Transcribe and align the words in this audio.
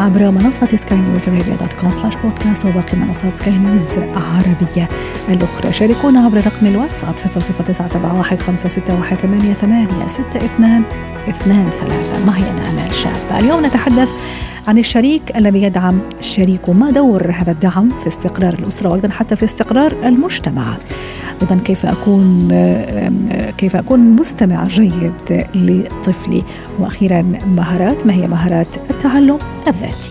عبر 0.00 0.30
منصة 0.30 0.66
سكاي 0.66 0.98
نيوز 0.98 1.28
راديو 1.28 1.54
dot 1.54 1.72
com 1.72 1.90
slash 1.90 2.16
podcast 2.16 2.66
وباقي 2.66 2.96
منصات 2.96 3.36
سكاي 3.36 3.58
نيوز 3.58 3.98
عربية 3.98 4.88
الأخرى. 5.28 5.72
شاركونا 5.72 6.24
عبر 6.24 6.36
رقم 6.36 6.66
الواتساب 6.66 7.14
00971 7.16 8.38
561 8.38 9.16
88 9.16 10.02
62 10.02 10.84
23 11.32 12.26
معي 12.26 12.50
أنا؟ 12.50 12.70
أمال 12.70 12.94
شاب 12.94 13.40
اليوم 13.40 13.66
نتحدث 13.66 14.08
عن 14.68 14.78
الشريك 14.78 15.36
الذي 15.36 15.62
يدعم 15.62 15.98
شريكه 16.20 16.72
ما 16.72 16.90
دور 16.90 17.30
هذا 17.30 17.52
الدعم 17.52 17.88
في 17.88 18.06
استقرار 18.06 18.52
الأسرة 18.52 18.90
وأيضا 18.90 19.10
حتى 19.10 19.36
في 19.36 19.44
استقرار 19.44 19.92
المجتمع. 20.04 20.76
أيضا 21.42 21.54
كيف 21.64 21.86
أكون 21.86 22.48
كيف 23.58 23.76
أكون 23.76 24.00
مستمع 24.00 24.64
جيد 24.64 25.44
لطفلي. 25.54 26.42
وأخيرا 26.78 27.22
مهارات 27.46 28.06
ما 28.06 28.12
هي 28.12 28.28
مهارات 28.28 28.76
التعلم 28.90 29.38
الذاتي؟ 29.68 30.10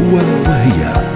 هو 0.00 0.16
وهي. 0.46 1.11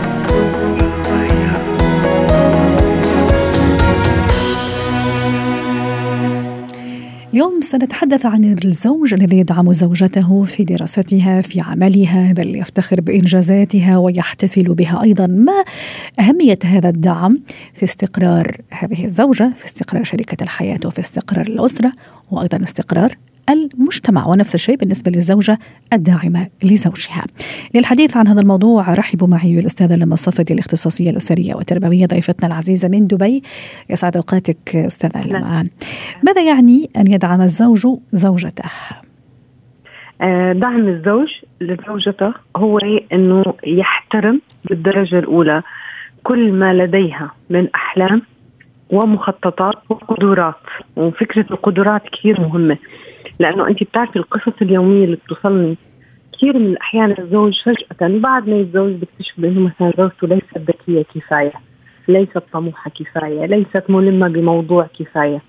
اليوم 7.37 7.61
سنتحدث 7.61 8.27
عن 8.27 8.45
الزوج 8.65 9.15
الذي 9.15 9.39
يدعم 9.39 9.73
زوجته 9.73 10.45
في 10.45 10.65
دراستها 10.65 11.41
في 11.41 11.61
عملها 11.61 12.33
بل 12.33 12.56
يفتخر 12.56 13.01
بإنجازاتها 13.01 13.97
ويحتفل 13.97 14.75
بها 14.75 15.03
أيضا. 15.03 15.27
ما 15.27 15.65
أهمية 16.20 16.59
هذا 16.65 16.89
الدعم 16.89 17.39
في 17.75 17.84
استقرار 17.84 18.56
هذه 18.70 19.05
الزوجة 19.05 19.53
في 19.56 19.67
استقرار 19.67 20.05
شريكة 20.05 20.43
الحياة 20.45 20.78
وفي 20.84 21.01
استقرار 21.01 21.47
الأسرة 21.47 21.93
وأيضا 22.31 22.62
استقرار 22.62 23.17
المجتمع 23.48 24.27
ونفس 24.28 24.55
الشيء 24.55 24.77
بالنسبة 24.77 25.11
للزوجة 25.11 25.58
الداعمة 25.92 26.48
لزوجها. 26.64 27.25
للحديث 27.75 28.16
عن 28.16 28.28
هذا 28.28 28.41
الموضوع 28.41 28.94
رحبوا 28.94 29.28
معي 29.28 29.58
الأستاذة 29.58 29.97
لما 29.97 30.14
الصفدي 30.14 30.55
الاختصاصية 30.55 31.11
الأسرية 31.11 31.55
والتربوية 31.55 32.06
ضيفتنا 32.06 32.47
العزيزة 32.47 32.88
من 32.88 33.06
دبي. 33.06 33.42
يسعد 33.91 34.16
أوقاتك 34.16 34.77
أستاذة 34.77 35.27
لما 35.27 35.69
ماذا 36.22 36.42
يعني 36.42 36.91
أن 36.97 37.06
يدعم 37.06 37.41
الزوج 37.41 37.86
زوجته؟ 38.12 38.64
آه، 40.20 40.53
دعم 40.53 40.88
الزوج 40.88 41.28
لزوجته 41.60 42.34
هو 42.56 42.78
أنه 43.12 43.44
يحترم 43.66 44.41
بالدرجة 44.64 45.19
الأولى 45.19 45.62
كل 46.22 46.53
ما 46.53 46.75
لديها 46.75 47.31
من 47.50 47.69
أحلام 47.75 48.22
ومخططات 48.91 49.75
وقدرات 49.88 50.55
وفكرة 50.97 51.47
القدرات 51.50 52.03
كثير 52.12 52.41
مهمة. 52.41 52.78
لأنه 53.39 53.69
انت 53.69 53.83
بتعرفي 53.83 54.17
القصص 54.17 54.53
اليومية 54.62 55.05
اللي 55.05 55.17
بتوصلني. 55.17 55.77
كثير 56.33 56.59
من 56.59 56.67
الأحيان 56.67 57.15
الزوج 57.19 57.62
فجأة 57.62 58.19
بعد 58.19 58.48
ما 58.48 58.56
يتزوج 58.56 58.93
بيكتشف 58.93 59.39
انه 59.39 59.61
مثلا 59.61 59.93
زوجته 59.98 60.27
ليست 60.28 60.59
ذكية 60.59 61.03
كفاية 61.15 61.53
ليست 62.09 62.43
طموحة 62.53 62.91
كفاية 62.91 63.47
ليست 63.47 63.84
ملمة 63.89 64.28
بموضوع 64.28 64.87
كفاية. 64.98 65.43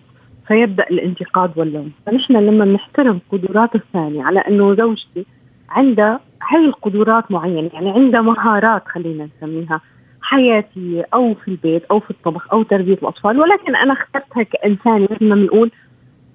فيبدأ 0.48 0.86
الانتقاد 0.92 1.52
واللوم. 1.56 1.92
فنحن 2.06 2.34
لما 2.34 2.66
نحترم 2.66 3.20
قدرات 3.32 3.76
الثاني 3.76 4.22
على 4.24 4.40
أنه 4.40 4.76
زوجتي 4.76 5.26
عندها 5.70 6.20
هي 6.52 6.66
القدرات 6.66 7.32
معينة 7.32 7.70
يعني 7.74 7.90
عندها 7.90 8.22
مهارات 8.22 8.84
خلينا 8.88 9.30
نسميها 9.38 9.82
حياتية 10.22 11.08
أو 11.14 11.34
في 11.34 11.48
البيت 11.48 11.84
أو 11.92 12.00
في 12.00 12.12
الطبخ 12.12 12.54
أو 12.54 12.64
تربية 12.64 12.94
الأطفال 12.94 13.40
ولكن 13.40 13.76
أنا 13.76 13.94
اخترتها 13.94 14.44
كإنسان 14.44 15.02
مثل 15.02 15.26
ما 15.30 15.36
بنقول 15.36 15.72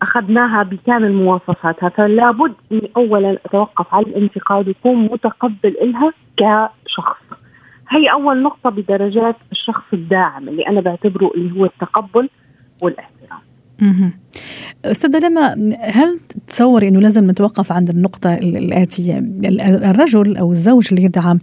أخذناها 0.02 0.62
بكامل 0.62 1.12
مواصفاتها 1.12 1.88
فلا 1.88 2.30
بد 2.30 2.54
إني 2.72 2.90
اولا 2.96 3.38
أتوقف 3.46 3.94
على 3.94 4.06
الانتقاد 4.06 4.68
ويكون 4.68 4.96
متقبل 4.96 5.76
إلها 5.82 6.12
كشخص. 6.36 7.22
هي 7.88 8.12
أول 8.12 8.42
نقطة 8.42 8.70
بدرجات 8.70 9.36
الشخص 9.52 9.84
الداعم 9.92 10.48
اللي 10.48 10.68
أنا 10.68 10.80
بعتبره 10.80 11.30
اللي 11.34 11.60
هو 11.60 11.64
التقبل 11.64 12.28
والإحترام. 12.82 13.21
أستاذة 14.84 15.18
لما 15.18 15.74
هل 15.80 16.20
تصوري 16.48 16.88
إنه 16.88 17.00
لازم 17.00 17.30
نتوقف 17.30 17.72
عند 17.72 17.90
النقطة 17.90 18.34
الآتية؟ 18.34 19.18
الرجل 19.90 20.36
أو 20.36 20.52
الزوج 20.52 20.88
اللي 20.92 21.04
يدعم 21.04 21.38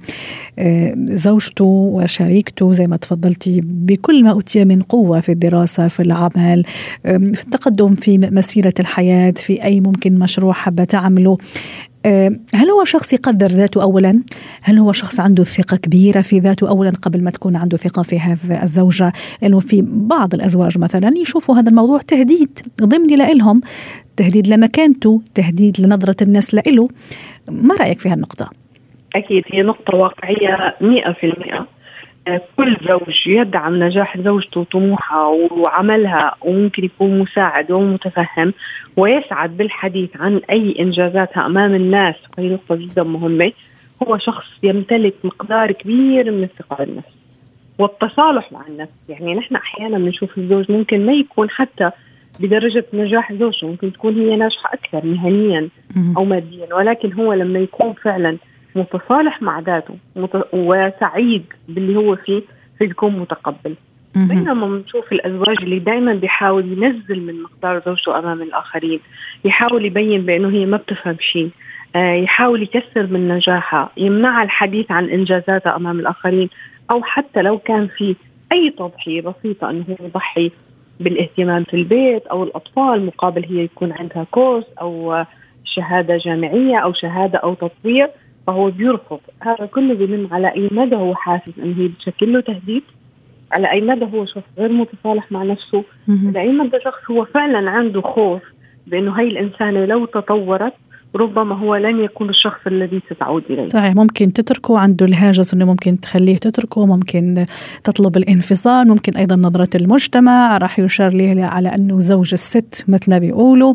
آه، 0.59 0.93
زوجته 0.97 1.65
وشريكته 1.65 2.73
زي 2.73 2.87
ما 2.87 2.97
تفضلتي 2.97 3.61
بكل 3.63 4.23
ما 4.23 4.31
أوتي 4.31 4.65
من 4.65 4.81
قوة 4.81 5.19
في 5.19 5.31
الدراسة 5.31 5.87
في 5.87 5.99
العمل 5.99 6.63
في 7.03 7.43
التقدم 7.43 7.95
في 7.95 8.17
مسيرة 8.17 8.73
الحياة 8.79 9.33
في 9.37 9.63
أي 9.63 9.81
ممكن 9.81 10.19
مشروع 10.19 10.53
حابة 10.53 10.83
تعمله 10.83 11.37
هل 12.53 12.69
هو 12.69 12.83
شخص 12.83 13.13
يقدر 13.13 13.47
ذاته 13.47 13.83
اولا؟ 13.83 14.23
هل 14.61 14.77
هو 14.77 14.91
شخص 14.91 15.19
عنده 15.19 15.43
ثقة 15.43 15.77
كبيرة 15.77 16.21
في 16.21 16.39
ذاته 16.39 16.69
اولا 16.69 16.89
قبل 16.89 17.23
ما 17.23 17.31
تكون 17.31 17.55
عنده 17.55 17.77
ثقة 17.77 18.03
في 18.03 18.19
هذه 18.19 18.63
الزوجة؟ 18.63 19.13
لأنه 19.41 19.59
في 19.59 19.83
بعض 19.87 20.33
الأزواج 20.33 20.77
مثلا 20.77 21.11
يشوفوا 21.17 21.55
هذا 21.55 21.69
الموضوع 21.69 21.99
تهديد 21.99 22.59
ضمني 22.81 23.15
لهم، 23.15 23.61
تهديد 24.17 24.47
لمكانته، 24.47 25.21
تهديد 25.33 25.81
لنظرة 25.81 26.15
الناس 26.21 26.53
له. 26.53 26.87
ما 27.49 27.75
رأيك 27.75 27.99
في 27.99 28.09
هالنقطة؟ 28.09 28.49
أكيد 29.15 29.43
هي 29.47 29.61
نقطة 29.61 29.95
واقعية 29.95 30.75
100% 30.81 31.78
كل 32.57 32.77
زوج 32.87 33.27
يدعم 33.27 33.83
نجاح 33.83 34.17
زوجته 34.17 34.59
وطموحها 34.59 35.27
وعملها 35.51 36.35
وممكن 36.41 36.85
يكون 36.85 37.19
مساعد 37.19 37.71
ومتفهم 37.71 38.53
ويسعد 38.97 39.57
بالحديث 39.57 40.09
عن 40.17 40.41
أي 40.49 40.75
انجازاتها 40.79 41.45
أمام 41.45 41.75
الناس. 41.75 42.15
وهي 42.37 42.49
نقطة 42.49 42.75
جدا 42.75 43.03
مهمة. 43.03 43.51
هو 44.03 44.17
شخص 44.17 44.47
يمتلك 44.63 45.13
مقدار 45.23 45.71
كبير 45.71 46.31
من 46.31 46.43
الثقة 46.43 46.75
بالنفس 46.75 47.07
والتصالح 47.79 48.51
مع 48.51 48.61
النفس. 48.67 48.91
يعني 49.09 49.35
نحن 49.35 49.55
أحيانا 49.55 49.97
بنشوف 49.97 50.37
الزوج 50.37 50.71
ممكن 50.71 51.05
ما 51.05 51.13
يكون 51.13 51.49
حتى 51.49 51.91
بدرجة 52.39 52.85
نجاح 52.93 53.33
زوجته 53.33 53.67
ممكن 53.67 53.93
تكون 53.93 54.15
هي 54.15 54.35
ناجحة 54.35 54.73
أكثر 54.73 55.05
مهنيا 55.05 55.69
أو 56.17 56.25
ماديا 56.25 56.73
ولكن 56.75 57.13
هو 57.13 57.33
لما 57.33 57.59
يكون 57.59 57.93
فعلا 57.93 58.37
متصالح 58.75 59.41
مع 59.41 59.59
ذاته 59.59 59.95
وسعيد 60.53 61.45
باللي 61.67 61.95
هو 61.95 62.15
فيه 62.15 62.41
فيكون 62.79 63.19
متقبل 63.19 63.75
بينما 64.15 64.67
بنشوف 64.67 65.11
الأزواج 65.11 65.57
اللي 65.61 65.79
دائما 65.79 66.13
بيحاول 66.13 66.71
ينزل 66.71 67.21
من 67.21 67.41
مقدار 67.41 67.81
زوجته 67.85 68.19
أمام 68.19 68.41
الآخرين 68.41 68.99
يحاول 69.45 69.85
يبين 69.85 70.21
بأنه 70.21 70.49
هي 70.49 70.65
ما 70.65 70.77
بتفهم 70.77 71.17
شيء 71.19 71.49
آه، 71.95 72.13
يحاول 72.13 72.63
يكسر 72.63 73.07
من 73.07 73.27
نجاحها 73.27 73.89
يمنعها 73.97 74.43
الحديث 74.43 74.91
عن 74.91 75.09
إنجازاتها 75.09 75.75
أمام 75.75 75.99
الآخرين 75.99 76.49
أو 76.91 77.03
حتى 77.03 77.41
لو 77.41 77.57
كان 77.57 77.87
في 77.87 78.15
أي 78.51 78.69
تضحيه 78.69 79.21
بسيطة 79.21 79.69
إنه 79.69 79.85
هو 79.89 80.05
يضحي 80.05 80.51
بالاهتمام 80.99 81.63
في 81.63 81.73
البيت 81.73 82.27
أو 82.27 82.43
الأطفال 82.43 83.05
مقابل 83.05 83.45
هي 83.45 83.63
يكون 83.63 83.91
عندها 83.91 84.25
كورس 84.31 84.65
أو 84.81 85.23
شهادة 85.63 86.17
جامعية 86.17 86.77
أو 86.77 86.93
شهادة 86.93 87.39
أو 87.39 87.53
تطوير. 87.53 88.09
فهو 88.49 88.71
بيرفض. 88.71 89.19
هذا 89.41 89.65
كله 89.65 89.93
بينم 89.93 90.27
على 90.31 90.47
أي 90.55 90.69
مدى 90.71 90.95
هو 90.95 91.15
حاسس 91.15 91.59
إنه 91.59 91.75
هي 91.77 91.87
بتشكل 91.87 92.33
له 92.33 92.41
تهديد 92.41 92.83
على 93.51 93.71
أي 93.71 93.81
مدى 93.81 94.05
هو 94.05 94.25
شخص 94.25 94.43
غير 94.57 94.71
متصالح 94.71 95.31
مع 95.31 95.43
نفسه 95.43 95.83
على 96.09 96.39
أي 96.39 96.51
مدى 96.51 96.77
شخص 96.83 97.11
هو 97.11 97.25
فعلا 97.25 97.69
عنده 97.69 98.01
خوف 98.01 98.41
بإنه 98.87 99.19
هي 99.19 99.27
الإنسانة 99.27 99.85
لو 99.85 100.05
تطورت 100.05 100.73
ربما 101.15 101.55
هو 101.55 101.75
لن 101.75 101.99
يكون 101.99 102.29
الشخص 102.29 102.59
الذي 102.67 103.01
ستعود 103.13 103.43
إليه. 103.49 103.67
صحيح 103.67 103.95
ممكن 103.95 104.33
تتركه 104.33 104.79
عنده 104.79 105.05
الهاجس 105.05 105.53
إنه 105.53 105.65
ممكن 105.65 105.99
تخليه 105.99 106.37
تتركه، 106.37 106.85
ممكن 106.85 107.45
تطلب 107.83 108.17
الانفصال، 108.17 108.87
ممكن 108.87 109.17
أيضا 109.17 109.35
نظرة 109.35 109.69
المجتمع 109.75 110.57
راح 110.57 110.79
يشار 110.79 111.13
له 111.13 111.45
على 111.45 111.69
أنه 111.69 111.99
زوج 111.99 112.29
الست 112.33 112.83
مثل 112.87 113.11
ما 113.11 113.17
بيقولوا. 113.17 113.73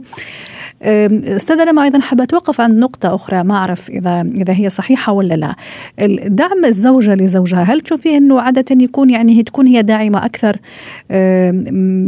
أستاذة 0.83 1.65
لما 1.65 1.85
أيضا 1.85 2.01
حابة 2.01 2.25
اتوقف 2.25 2.61
عن 2.61 2.79
نقطة 2.79 3.15
أخرى 3.15 3.43
ما 3.43 3.55
أعرف 3.55 3.91
اذا 3.91 4.21
إذا 4.21 4.55
هي 4.55 4.69
صحيحة 4.69 5.13
ولا 5.13 5.35
لا. 5.35 5.55
دعم 6.29 6.65
الزوجة 6.65 7.15
لزوجها 7.15 7.63
هل 7.63 7.81
تشوفي 7.81 8.17
إنه 8.17 8.41
عادة 8.41 8.65
يكون 8.71 9.11
يعني 9.11 9.43
تكون 9.43 9.67
هي 9.67 9.83
داعمة 9.83 10.25
أكثر 10.25 10.57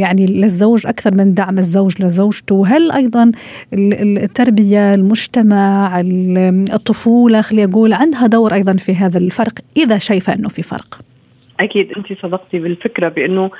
يعني 0.01 0.27
للزوج 0.27 0.87
أكثر 0.87 1.15
من 1.15 1.35
دعم 1.35 1.59
الزوج 1.59 2.03
لزوجته؟ 2.03 2.67
هل 2.67 2.93
أيضا 2.93 3.33
التربية 3.73 4.95
المجتمع 4.95 5.16
الطفولة 6.75 7.41
خلي 7.41 7.65
أقول 7.65 7.93
عندها 7.93 8.27
دور 8.27 8.55
أيضا 8.55 8.77
في 8.77 8.95
هذا 8.95 9.19
الفرق 9.19 9.53
إذا 9.77 9.99
شايفة 9.99 10.35
أنه 10.35 10.49
في 10.49 10.63
فرق؟ 10.63 11.01
أكيد 11.61 11.93
انت 11.97 12.07
صدقتي 12.23 12.59
بالفكرة 12.59 13.09
بأنه 13.09 13.51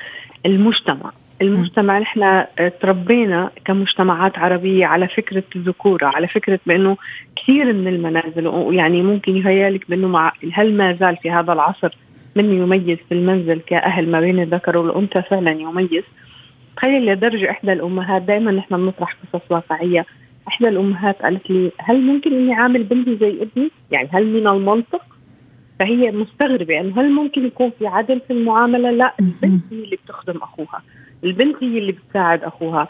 المجتمع 0.47 1.13
المجتمع 1.43 1.99
نحن 1.99 2.45
تربينا 2.81 3.51
كمجتمعات 3.65 4.39
عربية 4.39 4.87
على 4.87 5.09
فكرة 5.09 5.43
الذكورة 5.57 6.07
على 6.07 6.29
فكرة 6.29 6.61
بأنه 6.67 6.97
كثير 7.37 7.73
من 7.73 7.89
المنازل 7.89 8.47
ويعني 8.47 9.03
ممكن 9.03 9.37
يهيألك 9.37 9.91
بأنه 9.91 10.09
مع 10.09 10.33
هل 10.53 10.77
ما 10.77 10.93
زال 11.01 11.17
في 11.17 11.31
هذا 11.31 11.53
العصر 11.53 11.97
من 12.37 12.45
يميز 12.45 12.99
في 13.09 13.15
المنزل 13.15 13.61
كأهل 13.67 14.11
ما 14.11 14.21
بين 14.21 14.41
الذكر 14.41 14.77
والأنثى؟ 14.77 15.23
فعلا 15.23 15.51
يميز. 15.51 16.05
تخيل 16.77 17.07
لدرجة 17.07 17.51
إحدى 17.51 17.73
الأمهات 17.73 18.23
دائما 18.23 18.53
نحن 18.53 18.77
بنطرح 18.77 19.17
قصص 19.33 19.43
واقعية 19.51 20.07
إحدى 20.49 20.69
الأمهات 20.69 21.23
قالت 21.23 21.51
لي 21.51 21.73
هل 21.79 22.01
ممكن 22.01 22.33
إني 22.33 22.55
عامل 22.55 22.83
بنتي 22.83 23.17
زي 23.17 23.43
ابني؟ 23.43 23.71
يعني 23.91 24.09
هل 24.13 24.27
من 24.27 24.47
المنطق 24.47 25.03
فهي 25.79 26.11
مستغربة 26.11 26.75
يعني 26.75 26.93
هل 26.93 27.11
ممكن 27.13 27.47
يكون 27.47 27.73
في 27.79 27.87
عدل 27.87 28.21
في 28.21 28.33
المعاملة؟ 28.33 28.91
لا 28.91 29.15
البنت 29.21 29.63
هي 29.73 29.85
اللي 29.85 29.97
بتخدم 30.05 30.37
أخوها 30.37 30.83
البنت 31.25 31.57
هي 31.63 31.79
اللي 31.79 31.93
بتساعد 31.93 32.45
أخوها 32.45 32.89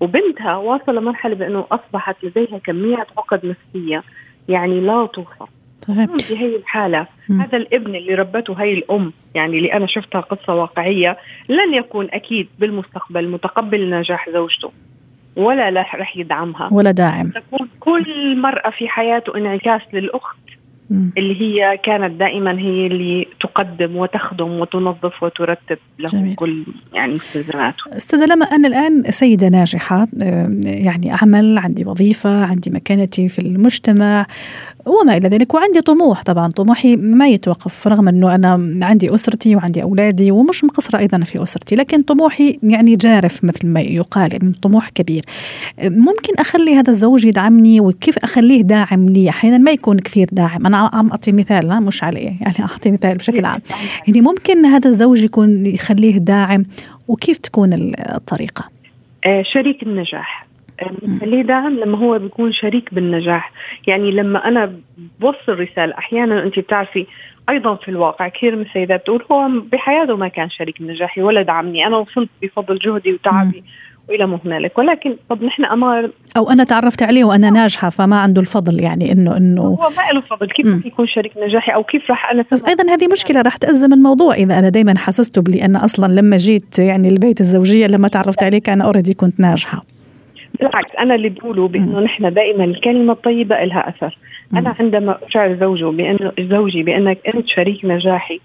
وبنتها 0.00 0.56
واصل 0.56 0.96
لمرحلة 0.96 1.34
بأنه 1.34 1.66
أصبحت 1.72 2.24
لديها 2.24 2.58
كمية 2.58 3.06
عقد 3.16 3.46
نفسية 3.46 4.02
يعني 4.48 4.80
لا 4.80 5.06
توصف 5.06 5.48
طيب. 5.88 6.20
في 6.20 6.38
هي 6.38 6.56
الحالة 6.56 7.06
م. 7.28 7.40
هذا 7.40 7.56
الابن 7.56 7.94
اللي 7.94 8.14
ربته 8.14 8.54
هي 8.54 8.72
الأم 8.72 9.12
يعني 9.34 9.58
اللي 9.58 9.72
أنا 9.72 9.86
شفتها 9.86 10.20
قصة 10.20 10.54
واقعية 10.54 11.18
لن 11.48 11.74
يكون 11.74 12.08
أكيد 12.10 12.48
بالمستقبل 12.58 13.28
متقبل 13.28 13.90
نجاح 13.90 14.30
زوجته 14.30 14.72
ولا 15.36 15.70
رح 15.94 16.16
يدعمها. 16.16 16.68
ولا 16.72 16.90
داعم. 16.90 17.30
تكون 17.30 17.68
كل 17.80 18.36
مرأة 18.36 18.70
في 18.70 18.88
حياته 18.88 19.36
انعكاس 19.36 19.82
للأخت 19.92 20.38
اللي 20.90 21.40
هي 21.40 21.78
كانت 21.82 22.20
دائما 22.20 22.58
هي 22.58 22.86
اللي 22.86 23.26
تقدم 23.40 23.96
وتخدم 23.96 24.60
وتنظف 24.60 25.22
وترتب 25.22 25.78
له 25.98 26.08
جميل. 26.08 26.34
كل 26.34 26.64
يعني 26.94 27.16
استلزاماته 27.16 27.96
أستاذة 27.96 28.26
لما 28.26 28.46
أنا 28.46 28.68
الآن 28.68 29.02
سيدة 29.02 29.48
ناجحة 29.48 30.06
يعني 30.62 31.10
عمل 31.22 31.58
عندي 31.58 31.84
وظيفة 31.84 32.44
عندي 32.44 32.70
مكانتي 32.70 33.28
في 33.28 33.38
المجتمع 33.38 34.26
وما 34.88 35.16
إلى 35.16 35.28
ذلك 35.28 35.54
وعندي 35.54 35.80
طموح 35.80 36.22
طبعا. 36.22 36.48
طموحي 36.48 36.96
ما 36.96 37.28
يتوقف 37.28 37.88
رغم 37.88 38.08
إنه 38.08 38.34
أنا 38.34 38.86
عندي 38.86 39.14
أسرتي 39.14 39.56
وعندي 39.56 39.82
أولادي 39.82 40.30
ومش 40.30 40.64
مقصرة 40.64 40.98
أيضا 40.98 41.18
في 41.18 41.42
أسرتي 41.42 41.76
لكن 41.76 42.02
طموحي 42.02 42.58
يعني 42.62 42.96
جارف 42.96 43.44
مثل 43.44 43.66
ما 43.66 43.80
يقال 43.80 44.32
يعني 44.32 44.52
طموح 44.62 44.88
كبير. 44.88 45.24
ممكن 45.82 46.34
أخلي 46.38 46.74
هذا 46.74 46.90
الزوج 46.90 47.24
يدعمني 47.24 47.80
وكيف 47.80 48.18
أخليه 48.18 48.62
داعم 48.62 49.08
لي؟ 49.08 49.28
أحيانا 49.28 49.58
ما 49.58 49.70
يكون 49.70 49.98
كثير 49.98 50.28
داعم. 50.32 50.66
أنا 50.66 50.90
عم 50.92 51.10
أعطي 51.10 51.32
مثال 51.32 51.68
لا 51.68 51.80
مش 51.80 52.04
عليه 52.04 52.32
يعني 52.40 52.60
أعطي 52.60 52.90
مثال 52.90 53.16
بشكل 53.16 53.44
عام. 53.44 53.60
يعني 54.06 54.20
ممكن 54.20 54.66
هذا 54.66 54.88
الزوج 54.88 55.22
يكون 55.22 55.66
يخليه 55.66 56.18
داعم 56.18 56.64
وكيف 57.08 57.38
تكون 57.38 57.70
الطريقة؟ 57.98 58.64
آه، 59.26 59.42
شريك 59.42 59.82
النجاح. 59.82 60.47
خليه 61.20 61.42
داعم 61.42 61.78
لما 61.78 61.98
هو 61.98 62.18
بيكون 62.18 62.52
شريك 62.52 62.94
بالنجاح. 62.94 63.52
يعني 63.86 64.10
لما 64.10 64.48
أنا 64.48 64.72
بوصل 65.20 65.60
رسالة 65.60 65.98
أحيانا 65.98 66.42
أنت 66.42 66.58
بتعرفي 66.58 67.06
أيضا 67.48 67.74
في 67.74 67.88
الواقع 67.88 68.28
كثير 68.28 68.56
من 68.56 68.62
السيدات 68.62 69.06
تقول 69.06 69.24
هو 69.32 69.48
بحياته 69.72 70.16
ما 70.16 70.28
كان 70.28 70.50
شريك 70.50 70.76
نجاحي 70.80 71.22
ولا 71.22 71.42
دعمني 71.42 71.86
أنا 71.86 71.96
وصلت 71.96 72.28
بفضل 72.42 72.78
جهدي 72.78 73.12
وتعبي 73.12 73.64
وإلى 74.08 74.26
ما 74.26 74.38
هنالك 74.44 74.78
ولكن 74.78 75.16
طب 75.30 75.42
نحن 75.42 75.64
أمار 75.64 76.10
أو 76.36 76.50
أنا 76.50 76.64
تعرفت 76.64 77.02
عليه 77.02 77.24
وأنا 77.24 77.50
ناجحة 77.50 77.90
فما 77.90 78.20
عنده 78.20 78.40
الفضل 78.40 78.84
يعني 78.84 79.12
انه 79.12 79.36
انه 79.36 79.62
هو 79.62 79.90
ما 79.96 80.12
له 80.12 80.20
فضل. 80.20 80.46
كيف 80.46 80.66
رح 80.66 80.86
يكون 80.86 81.06
شريك 81.06 81.32
نجاحي 81.36 81.74
أو 81.74 81.84
كيف 81.84 82.10
راح 82.10 82.30
أنا 82.30 82.44
بس 82.52 82.64
أيضا 82.64 82.92
هذه 82.94 83.08
مشكلة 83.12 83.42
راح 83.42 83.56
تأزم 83.56 83.92
الموضوع. 83.92 84.34
إذا 84.34 84.58
أنا 84.58 84.68
دائما 84.68 84.98
حسسته 84.98 85.42
بلي 85.42 85.64
أنا 85.64 85.84
أصلا 85.84 86.12
لما 86.12 86.36
جيت 86.36 86.78
يعني 86.78 87.08
البيت 87.08 87.40
الزوجية 87.40 87.86
لما 87.86 88.08
تعرفت 88.08 88.42
عليك 88.42 88.68
أنا 88.68 88.84
اوريدي 88.84 89.14
كنت 89.14 89.40
ناجحة. 89.40 89.84
بالعكس 90.60 90.96
أنا 90.98 91.14
اللي 91.14 91.28
بقوله 91.28 91.68
بأنه 91.68 92.00
نحن 92.00 92.32
دائما 92.34 92.64
الكلمة 92.64 93.12
الطيبة 93.12 93.64
لها 93.64 93.88
أثر. 93.88 94.18
أنا 94.54 94.74
عندما 94.80 95.18
أشعر 95.22 95.54
زوجه 95.54 95.84
بانه 95.84 96.32
زوجي 96.40 96.82
بأنك 96.82 97.18
أنت 97.34 97.48
شريك 97.48 97.84
نجاحي 97.84 98.40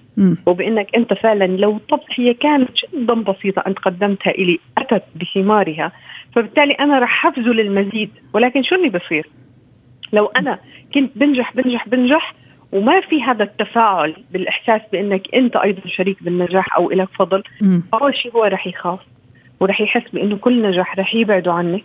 وبأنك 0.45 0.95
أنت 0.95 1.13
فعلا 1.13 1.45
لو 1.45 1.79
هي 2.15 2.33
كانت 2.33 2.69
جدا 2.93 3.13
بسيطة 3.13 3.63
انت 3.67 3.79
قدمتها 3.79 4.31
إلي 4.31 4.59
أتت 4.77 5.03
بثمارها. 5.15 5.91
فبالتالي 6.35 6.73
أنا 6.73 6.99
رح 6.99 7.09
حفزه 7.09 7.51
للمزيد 7.51 8.09
ولكن 8.33 8.63
شو 8.63 8.75
اللي 8.75 8.89
بصير؟ 8.89 9.29
لو 10.13 10.25
أنا 10.25 10.59
كنت 10.93 11.11
بنجح 11.15 11.55
بنجح 11.55 11.89
بنجح 11.89 12.33
وما 12.71 13.01
في 13.01 13.23
هذا 13.23 13.43
التفاعل 13.43 14.15
بالإحساس 14.31 14.81
بأنك 14.91 15.35
أنت 15.35 15.55
أيضا 15.55 15.81
شريك 15.87 16.23
بالنجاح 16.23 16.77
أو 16.77 16.91
لك 16.91 17.09
فضل 17.19 17.43
أول 17.93 18.15
شيء 18.15 18.31
هو 18.31 18.43
رح 18.43 18.67
يخاف 18.67 18.99
ورح 19.59 19.81
يحس 19.81 20.11
بأنه 20.13 20.37
كل 20.37 20.61
نجاح 20.61 20.99
رح 20.99 21.15
يبعده 21.15 21.53
عنك. 21.53 21.83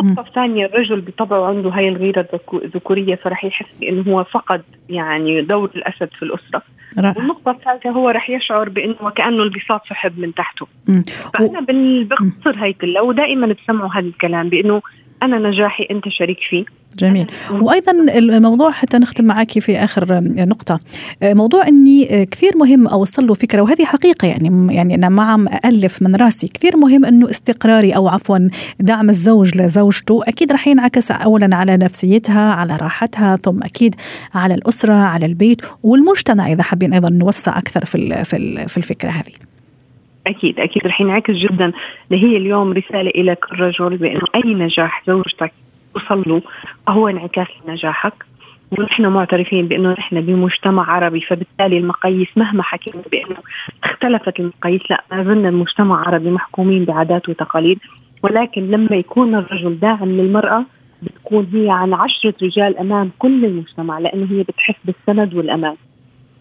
النقطة 0.00 0.28
الثانية 0.28 0.66
الرجل 0.66 1.00
بطبعه 1.00 1.48
عنده 1.48 1.70
هاي 1.70 1.88
الغيرة 1.88 2.28
الذكورية 2.64 3.14
فرح 3.14 3.44
يحس 3.44 3.66
بأنه 3.80 4.02
هو 4.02 4.24
فقد 4.24 4.62
يعني 4.88 5.42
دور 5.42 5.70
الأسد 5.76 6.08
في 6.18 6.22
الأسرة. 6.22 6.62
رأى. 6.98 7.14
والنقطة 7.16 7.50
الثالثة 7.50 7.90
هو 7.90 8.08
رح 8.08 8.30
يشعر 8.30 8.68
بأنه 8.68 8.96
وكأنه 9.00 9.42
البساط 9.42 9.86
سحب 9.88 10.18
من 10.18 10.34
تحته. 10.34 10.66
مم. 10.88 11.02
فأنا 11.34 11.60
و... 11.60 12.04
بختصر 12.04 12.64
هي 12.64 12.72
كلها 12.72 13.02
ودائما 13.02 13.46
بسمعوا 13.46 13.90
هذا 13.90 14.06
الكلام 14.06 14.48
بأنه 14.48 14.82
أنا 15.22 15.38
نجاحي 15.38 15.86
أنت 15.90 16.08
شريك 16.08 16.38
فيه. 16.50 16.64
جميل. 16.98 17.26
وأيضا 17.50 17.92
الموضوع 18.18 18.70
حتى 18.70 18.98
نختم 18.98 19.24
معك 19.24 19.58
في 19.58 19.76
آخر 19.76 20.20
نقطة. 20.22 20.80
موضوع 21.22 21.68
إني 21.68 22.26
كثير 22.26 22.56
مهم 22.56 22.86
أوصل 22.86 23.26
له 23.26 23.34
فكرة 23.34 23.60
وهذه 23.62 23.84
حقيقة 23.84 24.28
يعني 24.28 24.74
يعني 24.74 24.94
أنا 24.94 25.08
ما 25.08 25.22
عم 25.22 25.48
الف 25.64 26.02
من 26.02 26.16
راسي. 26.16 26.48
كثير 26.48 26.76
مهم 26.76 27.04
إنه 27.04 27.30
استقراري 27.30 27.96
أو 27.96 28.08
عفوا 28.08 28.38
دعم 28.80 29.10
الزوج 29.10 29.58
لزوجته. 29.58 30.20
أكيد 30.28 30.52
رح 30.52 30.68
ينعكس 30.68 31.10
اولا 31.10 31.56
على 31.56 31.76
نفسيتها 31.76 32.52
على 32.52 32.76
راحتها 32.76 33.36
ثم 33.36 33.62
أكيد 33.62 33.94
على 34.34 34.54
الأسرة 34.54 34.94
على 34.94 35.26
البيت 35.26 35.62
والمجتمع 35.82 36.52
إذا 36.52 36.62
حابين 36.62 36.92
أيضا 36.92 37.10
نوسع 37.10 37.58
أكثر 37.58 37.84
في 37.84 38.24
في 38.68 38.76
الفكرة 38.76 39.10
هذه. 39.10 39.32
أكيد 40.26 40.60
أكيد 40.60 40.86
رح 40.86 41.00
ينعكس 41.00 41.34
جدا. 41.34 41.72
اللي 42.10 42.22
هي 42.24 42.36
اليوم 42.36 42.72
رسالة 42.72 43.10
إلى 43.10 43.34
كل 43.34 43.60
رجل 43.60 43.96
بأنه 43.96 44.20
أي 44.34 44.54
نجاح 44.54 45.02
زوجتك 45.06 45.52
توصل 45.94 46.22
له 46.26 46.42
هو 46.88 47.08
انعكاس 47.08 47.48
لنجاحك. 47.66 48.14
ونحن 48.78 49.06
معترفين 49.06 49.68
بأنه 49.68 49.92
نحن 49.92 50.20
بمجتمع 50.20 50.90
عربي 50.90 51.20
فبالتالي 51.20 51.78
المقاييس 51.78 52.28
مهما 52.36 52.62
حكينا 52.62 53.02
بأنه 53.12 53.36
اختلفت 53.84 54.40
المقاييس 54.40 54.82
لا 54.90 55.04
ما 55.12 55.24
زلنا 55.24 55.48
المجتمع 55.48 56.08
عربي 56.08 56.30
محكومين 56.30 56.84
بعادات 56.84 57.28
وتقاليد. 57.28 57.78
ولكن 58.22 58.70
لما 58.70 58.96
يكون 58.96 59.34
الرجل 59.34 59.78
داعم 59.78 60.08
للمرأة 60.08 60.64
بتكون 61.02 61.46
هي 61.52 61.70
عن 61.70 61.94
عشرة 61.94 62.34
رجال 62.42 62.78
أمام 62.78 63.10
كل 63.18 63.44
المجتمع 63.44 63.98
لأنه 63.98 64.26
هي 64.30 64.42
بتحس 64.42 64.76
بالسند 64.84 65.34
والأمان. 65.34 65.76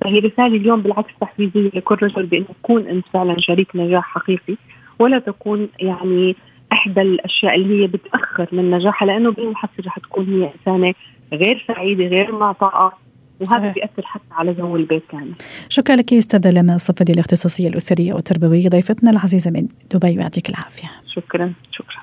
فهي 0.02 0.20
رسالة 0.20 0.56
اليوم 0.56 0.82
بالعكس 0.82 1.14
تحفيزية 1.22 1.72
لكل 1.74 1.98
رجل 2.04 2.25
بأنه 2.25 2.46
تكون 2.64 2.88
أنت 2.88 3.06
فعلا 3.14 3.36
شريك 3.40 3.75
نجاح 3.75 4.04
حقيقي 4.04 4.56
ولا 5.00 5.20
تكون 5.20 5.68
يعني 5.80 6.36
إحدى 6.72 7.01
الأشياء 7.01 7.56
اللي 7.56 7.84
هي 7.84 7.88
بتأخر 7.88 8.48
من 8.51 8.72
نجاحها 8.72 9.06
لأنه 9.06 9.32
بالمحصله 9.32 9.86
رح 9.88 10.00
تكون 10.00 10.25
هي 10.34 10.51
إنسانة 10.60 10.94
غير 11.34 11.66
سعيدة 11.68 12.04
غير 12.04 12.32
معطاءة 12.32 12.98
وهذا 13.42 13.74
بيأثر 13.74 14.06
حتى 14.06 14.24
على 14.32 14.54
جو 14.54 14.75
البيت 14.75 15.04
كامل 15.12 15.34
شكرا 15.70 15.96
لك 15.96 16.13
أستاذة 16.13 16.51
لما 16.51 16.75
الصفدي 16.75 17.13
الاختصاصية 17.13 17.68
الأسرية 17.68 18.13
والتربوية 18.13 18.70
ضيفتنا 18.70 19.12
العزيزة 19.12 19.51
من 19.51 19.68
دبي 19.94 20.18
ويعطيك 20.18 20.50
العافية. 20.50 20.90
شكرا 21.16 21.54
شكرا. 21.72 22.01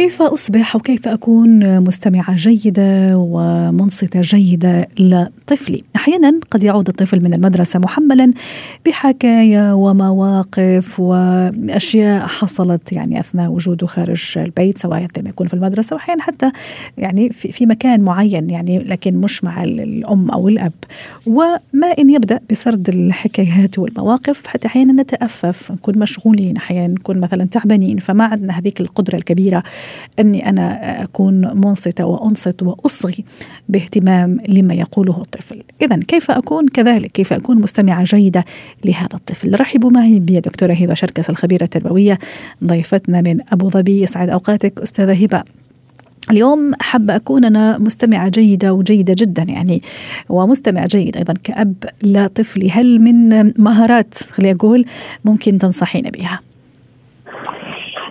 كيف 0.00 0.22
أصبح 0.22 0.76
وكيف 0.76 1.08
أكون 1.08 1.80
مستمعة 1.80 2.36
جيدة 2.36 3.16
ومنصتة 3.16 4.20
جيدة 4.20 4.88
لطفلي؟ 4.98 5.84
أحيانا 5.96 6.40
قد 6.50 6.64
يعود 6.64 6.88
الطفل 6.88 7.22
من 7.24 7.34
المدرسة 7.34 7.78
محملا 7.78 8.32
بحكايا 8.86 9.72
ومواقف 9.72 11.00
وأشياء 11.00 12.26
حصلت 12.26 12.92
يعني 12.92 13.20
أثناء 13.20 13.50
وجوده 13.50 13.86
خارج 13.86 14.34
البيت 14.36 14.78
سواء 14.78 15.00
عندما 15.00 15.28
يكون 15.28 15.46
في 15.46 15.54
المدرسة 15.54 15.94
وأحيانا 15.96 16.22
حتى 16.22 16.50
يعني 16.98 17.30
في, 17.30 17.52
في 17.52 17.66
مكان 17.66 18.00
معين 18.00 18.50
يعني 18.50 18.78
لكن 18.78 19.16
مش 19.16 19.44
مع 19.44 19.64
الأم 19.64 20.30
أو 20.30 20.48
الأب. 20.48 20.72
وما 21.26 21.86
إن 21.98 22.10
يبدأ 22.10 22.40
بسرد 22.50 22.88
الحكايات 22.88 23.78
والمواقف 23.78 24.46
حتى 24.46 24.66
أحيانا 24.66 25.02
نتأفف 25.02 25.72
نكون 25.72 25.98
مشغولين 25.98 26.56
أحيانا 26.56 26.94
نكون 26.94 27.20
مثلا 27.20 27.44
تعبانين 27.44 27.98
فما 27.98 28.24
عندنا 28.24 28.58
هذيك 28.58 28.80
القدرة 28.80 29.16
الكبيرة 29.16 29.62
أني 30.18 30.48
أنا 30.48 31.02
أكون 31.02 31.40
منصته 31.60 32.04
وأنصت 32.04 32.62
وأصغي 32.62 33.24
باهتمام 33.68 34.38
لما 34.48 34.74
يقوله 34.74 35.20
الطفل، 35.20 35.62
اذا 35.82 35.96
كيف 35.96 36.30
أكون 36.30 36.68
كذلك؟ 36.68 37.12
كيف 37.12 37.32
أكون 37.32 37.60
مستمعة 37.60 38.04
جيدة 38.04 38.44
لهذا 38.84 39.14
الطفل؟ 39.14 39.60
رحبوا 39.60 39.90
معي 39.90 40.20
بدكتوره 40.20 40.72
هبة 40.72 40.94
شركس 40.94 41.30
الخبيرة 41.30 41.64
التربوية 41.64 42.18
ضيفتنا 42.64 43.20
من 43.20 43.38
أبو 43.52 43.70
ظبي 43.70 44.02
يسعد 44.02 44.28
أوقاتك 44.28 44.80
أستاذة 44.80 45.24
هبة. 45.24 45.42
اليوم 46.30 46.72
حابة 46.80 47.16
أكون 47.16 47.44
أنا 47.44 47.78
مستمعة 47.78 48.28
جيدة 48.28 48.72
وجيدة 48.72 49.14
جدا 49.18 49.42
يعني 49.42 49.82
ومستمع 50.28 50.86
جيد 50.86 51.16
أيضا 51.16 51.34
كأب 51.44 51.74
لطفلي 52.02 52.70
هل 52.70 53.00
من 53.00 53.52
مهارات 53.62 54.14
خلي 54.14 54.50
أقول 54.50 54.84
ممكن 55.24 55.58
تنصحين 55.58 56.02
بها؟ 56.02 56.40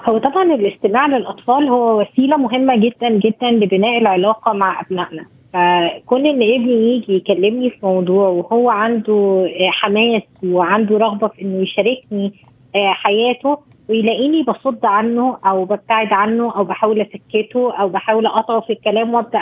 هو 0.09 0.17
طبعا 0.17 0.43
الاستماع 0.43 1.07
للأطفال 1.07 1.69
هو 1.69 2.01
وسيلة 2.01 2.37
مهمة 2.37 2.75
جدا 2.75 3.09
جدا 3.09 3.51
لبناء 3.51 3.97
العلاقة 3.97 4.53
مع 4.53 4.81
أبنائنا. 4.81 5.25
فكون 5.53 6.25
إن 6.25 6.35
ابني 6.35 6.95
يجي 6.95 7.15
يكلمني 7.15 7.69
في 7.69 7.77
موضوع 7.83 8.27
وهو 8.27 8.69
عنده 8.69 9.49
حماس 9.69 10.21
وعنده 10.43 10.97
رغبة 10.97 11.27
في 11.27 11.41
إنه 11.41 11.61
يشاركني 11.61 12.33
حياته 12.75 13.57
ويلاقيني 13.89 14.43
بصد 14.43 14.85
عنه 14.85 15.37
أو 15.45 15.65
ببتعد 15.65 16.13
عنه 16.13 16.55
أو 16.55 16.63
بحاول 16.63 17.01
اسكته 17.01 17.73
أو 17.73 17.89
بحاول 17.89 18.25
أقطعه 18.25 18.59
في 18.61 18.73
الكلام 18.73 19.13
وأبدأ 19.13 19.39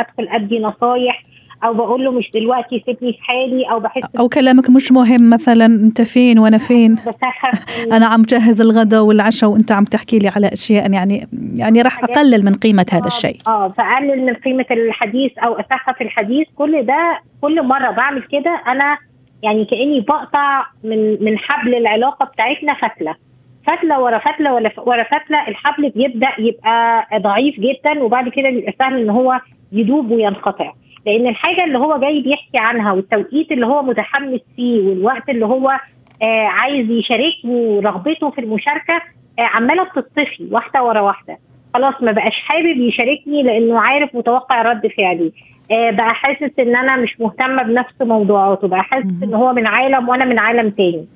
أدخل 0.00 0.28
أدي 0.28 0.58
نصايح 0.58 1.22
أو 1.64 1.74
بقول 1.74 2.04
له 2.04 2.10
مش 2.10 2.30
دلوقتي 2.34 2.82
سيبني 2.86 3.12
في 3.12 3.22
حالي 3.22 3.70
أو 3.70 3.80
بحس 3.80 4.02
أو 4.18 4.28
كلامك 4.28 4.70
مش 4.70 4.92
مهم 4.92 5.30
مثلا 5.30 5.66
أنت 5.66 6.02
فين 6.02 6.38
وأنا 6.38 6.58
فين؟ 6.58 6.96
أنا 7.96 8.06
عم 8.06 8.22
جهز 8.22 8.60
الغداء 8.60 9.02
والعشاء 9.02 9.50
وأنت 9.50 9.72
عم 9.72 9.84
تحكي 9.84 10.18
لي 10.18 10.28
على 10.28 10.46
أشياء 10.52 10.92
يعني 10.92 11.28
يعني 11.56 11.82
راح 11.82 12.04
أقلل 12.04 12.44
من 12.44 12.54
قيمة 12.54 12.86
هذا 12.92 13.06
الشيء. 13.06 13.36
آه 13.46 13.68
فاقلل 13.68 14.26
من 14.26 14.34
قيمة 14.34 14.66
الحديث 14.70 15.38
أو 15.38 15.54
أسخف 15.54 16.02
الحديث. 16.02 16.46
كل 16.56 16.86
ده 16.86 17.20
كل 17.40 17.62
مرة 17.62 17.90
بعمل 17.90 18.22
كده 18.22 18.62
أنا 18.66 18.98
يعني 19.42 19.64
كأني 19.64 20.00
بقطع 20.00 20.66
من 20.84 21.24
من 21.24 21.38
حبل 21.38 21.74
العلاقة 21.74 22.24
بتاعتنا 22.24 22.74
فتلة. 22.74 23.14
فتلة 23.66 24.00
ورا 24.00 24.18
فتلة 24.18 24.52
ورا 24.86 25.02
فتلة 25.04 25.48
الحبل 25.48 25.90
بيبدأ 25.90 26.28
يبقى 26.38 27.06
ضعيف 27.18 27.60
جدا 27.60 28.02
وبعد 28.02 28.28
كده 28.28 28.50
بيبقى 28.50 28.74
سهل 28.78 29.00
إن 29.00 29.10
هو 29.10 29.40
يدوب 29.72 30.10
وينقطع. 30.10 30.72
لأن 31.06 31.26
الحاجة 31.26 31.64
اللي 31.64 31.78
هو 31.78 32.00
جاي 32.00 32.20
بيحكي 32.20 32.58
عنها 32.58 32.92
والتوقيت 32.92 33.52
اللي 33.52 33.66
هو 33.66 33.82
متحمس 33.82 34.40
فيه 34.56 34.80
والوقت 34.88 35.28
اللي 35.30 35.46
هو 35.46 35.70
آه 36.22 36.42
عايز 36.46 36.90
يشاركني 36.90 37.54
ورغبته 37.66 38.30
في 38.30 38.40
المشاركة 38.40 38.94
آه 39.38 39.42
عمالة 39.42 39.84
بتطفي 39.84 40.48
واحدة 40.50 40.82
ورا 40.82 41.00
واحدة. 41.00 41.38
خلاص 41.74 41.94
ما 42.02 42.12
بقاش 42.12 42.40
حابب 42.40 42.76
يشاركني 42.76 43.42
لأنه 43.42 43.80
عارف 43.80 44.14
متوقع 44.16 44.62
رد 44.62 44.86
فعلي. 44.86 45.32
آه 45.70 45.90
بقى 45.90 46.14
حاسس 46.14 46.50
إن 46.58 46.76
أنا 46.76 46.96
مش 46.96 47.20
مهتمة 47.20 47.62
بنفس 47.62 48.02
موضوعاته 48.02 48.68
بقى 48.68 48.82
حاسس 48.84 49.22
إن 49.22 49.34
هو 49.34 49.52
من 49.52 49.66
عالم 49.66 50.08
وأنا 50.08 50.24
من 50.24 50.38
عالم 50.38 50.70
تاني. 50.70 51.06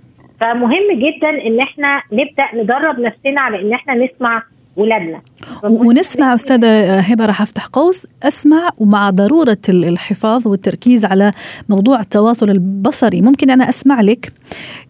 فمهم 0.40 0.93
جدا 0.93 1.47
إن 1.47 1.61
إحنا 1.61 2.02
نبدأ 2.12 2.47
ندرب 2.55 3.00
نفسنا 3.00 3.40
على 3.40 3.62
إن 3.62 3.73
إحنا 3.73 3.95
نسمع 3.95 4.43
ولادنا. 4.76 5.21
ونسمع 5.64 6.35
أستاذة 6.35 6.99
هبة 6.99 7.26
راح 7.26 7.42
أفتح 7.42 7.66
قوس. 7.66 8.06
أسمع 8.23 8.71
ومع 8.78 9.11
ضرورة 9.11 9.59
الحفاظ 9.68 10.49
والتركيز 10.49 11.04
على 11.04 11.33
موضوع 11.68 12.00
التواصل 12.00 12.50
البصري 12.50 13.23
ممكن 13.23 13.50
أنا 13.50 13.68
أسمع 13.68 14.00
لك؟ 14.00 14.33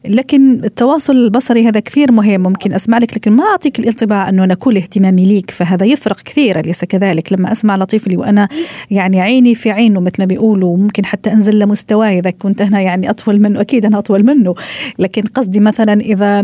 لكن 0.05 0.65
التواصل 0.65 1.17
البصري 1.17 1.69
هذا 1.69 1.81
كثير 1.81 2.13
مهم 2.13 2.41
ممكن 2.41 2.73
أسمع 2.73 2.99
لك 2.99 3.15
لكن 3.15 3.33
ما 3.33 3.45
أعطيك 3.45 3.79
الانطباع 3.79 4.29
أنه 4.29 4.45
أنا 4.45 4.55
كل 4.55 4.77
اهتمامي 4.77 5.27
ليك 5.27 5.51
فهذا 5.51 5.87
يفرق 5.87 6.21
كثير 6.21 6.61
أليس 6.61 6.85
كذلك؟ 6.85 7.33
لما 7.33 7.53
أسمع 7.53 7.77
لطفلي 7.77 8.17
وأنا 8.17 8.49
يعني 8.91 9.21
عيني 9.21 9.55
في 9.55 9.71
عينه 9.71 10.01
مثل 10.01 10.15
ما 10.19 10.25
بيقولوا 10.25 10.77
ممكن 10.77 11.05
حتى 11.05 11.33
أنزل 11.33 11.59
لمستواه 11.59 12.09
إذا 12.09 12.31
كنت 12.31 12.61
أنا 12.61 12.81
يعني 12.81 13.11
أطول 13.11 13.41
منه. 13.41 13.61
أكيد 13.61 13.85
أنا 13.85 13.99
أطول 13.99 14.27
منه. 14.27 14.55
لكن 14.99 15.23
قصدي 15.23 15.61
مثلا 15.61 16.01
إذا 16.01 16.41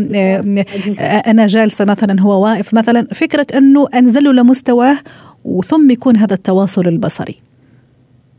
أنا 1.27 1.47
جالسة 1.47 1.85
مثلا 1.85 2.21
هو 2.21 2.43
واقف 2.43 2.73
مثلا 2.73 3.07
فكرة 3.33 3.57
أنه 3.57 3.87
أنزله 3.93 4.33
لمستواه 4.33 4.97
وثم 5.45 5.91
يكون 5.91 6.17
هذا 6.17 6.33
التواصل 6.33 6.87
البصري. 6.87 7.35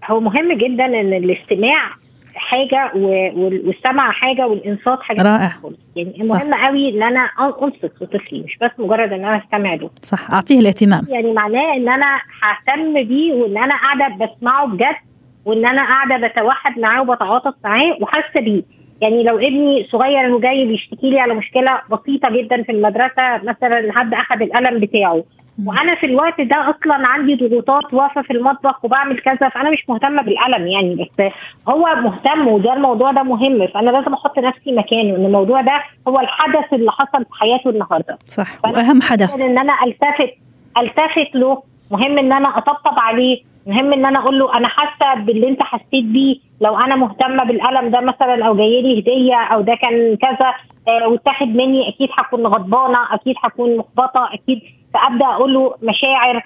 هو 0.05 0.21
مهم 0.21 0.53
جدا 0.53 0.85
إن 0.85 1.13
الاستماع 1.13 1.91
حاجة 2.35 2.93
والسمع 2.95 4.13
حاجة 4.13 4.47
والإنصات 4.47 4.99
حاجة. 5.03 5.23
رائع. 5.23 5.53
يعني 5.97 6.25
مهم 6.29 6.55
قوي 6.55 6.89
إن 6.89 7.03
أنا 7.03 7.21
أنصت 7.41 7.93
لطفلي 8.01 8.43
مش 8.43 8.59
بس 8.63 8.71
مجرد 8.79 9.13
إن 9.13 9.25
أنا 9.25 9.43
أستمع 9.45 9.75
له. 9.75 9.91
صح. 10.03 10.31
أعطيه 10.31 10.61
الاهتمام. 10.61 11.07
يعني 11.09 11.33
معناه 11.33 11.75
إن 11.77 11.89
أنا 11.89 12.21
ههتم 12.43 13.05
بيه 13.05 13.33
وإن 13.33 13.59
أنا 13.59 13.75
قاعدة 13.77 14.27
بسمعه 14.27 14.67
بجد 14.67 14.97
وإن 15.45 15.67
أنا 15.67 15.83
قاعدة 15.83 16.29
بتوحد 16.29 16.79
معاه 16.79 17.03
وبتعاطف 17.03 17.55
معاه 17.65 17.97
وحاسة 18.01 18.41
بيه. 18.41 18.63
يعني 19.04 19.23
لو 19.23 19.38
ابني 19.38 19.87
صغير 19.92 20.34
وجاي 20.34 20.64
بيشتكي 20.64 21.11
لي 21.11 21.20
على 21.20 21.34
مشكلة 21.34 21.80
بسيطة 21.90 22.30
جدا 22.30 22.62
في 22.62 22.73
المدرسة 22.73 23.37
مثلا 23.44 23.92
حد 23.92 24.14
اخذ 24.14 24.42
القلم 24.42 24.80
بتاعه. 24.80 25.25
وأنا 25.66 25.94
في 25.94 26.06
الوقت 26.06 26.40
ده 26.40 26.56
أصلا 26.70 27.06
عندي 27.06 27.34
ضغوطات 27.34 27.94
واقفة 27.94 28.23
في 28.23 28.32
المطبخ 28.32 28.84
وبعمل 28.84 29.18
كذا 29.20 29.49
فأنا 29.49 29.70
مش 29.70 29.88
مهتمة 29.88 30.23
بالقلم 30.23 30.66
يعني. 30.66 30.94
بس 30.94 31.32
هو 31.68 31.94
مهتم 31.94 32.49
وده 32.49 32.73
الموضوع 32.73 33.12
ده 33.12 33.23
مهم 33.23 33.66
فأنا 33.66 33.90
لازم 33.90 34.12
أحط 34.12 34.38
نفسي 34.38 34.73
مكانه 34.73 35.16
إن 35.16 35.25
الموضوع 35.26 35.61
ده 35.61 35.82
هو 36.08 36.20
الحدث 36.20 36.73
اللي 36.73 36.90
حصل 36.92 37.25
في 37.25 37.40
حياته 37.40 37.70
النهارده. 37.70 38.18
صح 38.26 38.49
وأهم 38.64 39.02
حدث. 39.02 39.40
إن 39.40 39.58
أنا 39.58 39.73
ألتفت 39.84 40.34
ألتفت 40.78 41.34
له 41.34 41.62
مهم 41.90 42.18
إن 42.18 42.32
أنا 42.32 42.58
أطبطب 42.58 42.99
عليه 42.99 43.42
مهم 43.66 43.92
إن 43.92 44.04
أنا 44.06 44.18
أقول 44.18 44.38
له 44.38 44.56
أنا 44.56 44.68
حاسة 44.68 45.21
باللي 45.23 45.49
أنت 45.49 45.62
حسيت 45.62 46.04
بيه. 46.04 46.37
لو 46.61 46.76
أنا 46.78 46.97
مهتمة 46.97 47.44
بالقلم 47.44 47.88
ده 47.88 48.00
مثلا 48.00 48.47
أو 48.47 48.56
جاي 48.56 48.83
لي 48.83 49.00
هدية 49.00 49.35
أو 49.37 49.61
ده 49.61 49.75
كان 49.75 50.16
كذا 50.16 50.54
آه 50.88 51.09
واتاخد 51.09 51.49
مني 51.49 51.88
أكيد 51.88 52.09
هكون 52.18 52.47
غضبانة 52.47 53.14
أكيد 53.14 53.35
هكون 53.44 53.76
محبطه 53.76 54.28
أكيد. 54.35 54.61
فأبدأ 54.94 55.26
أقول 55.26 55.54
له 55.54 55.75
مشاعر 55.83 56.42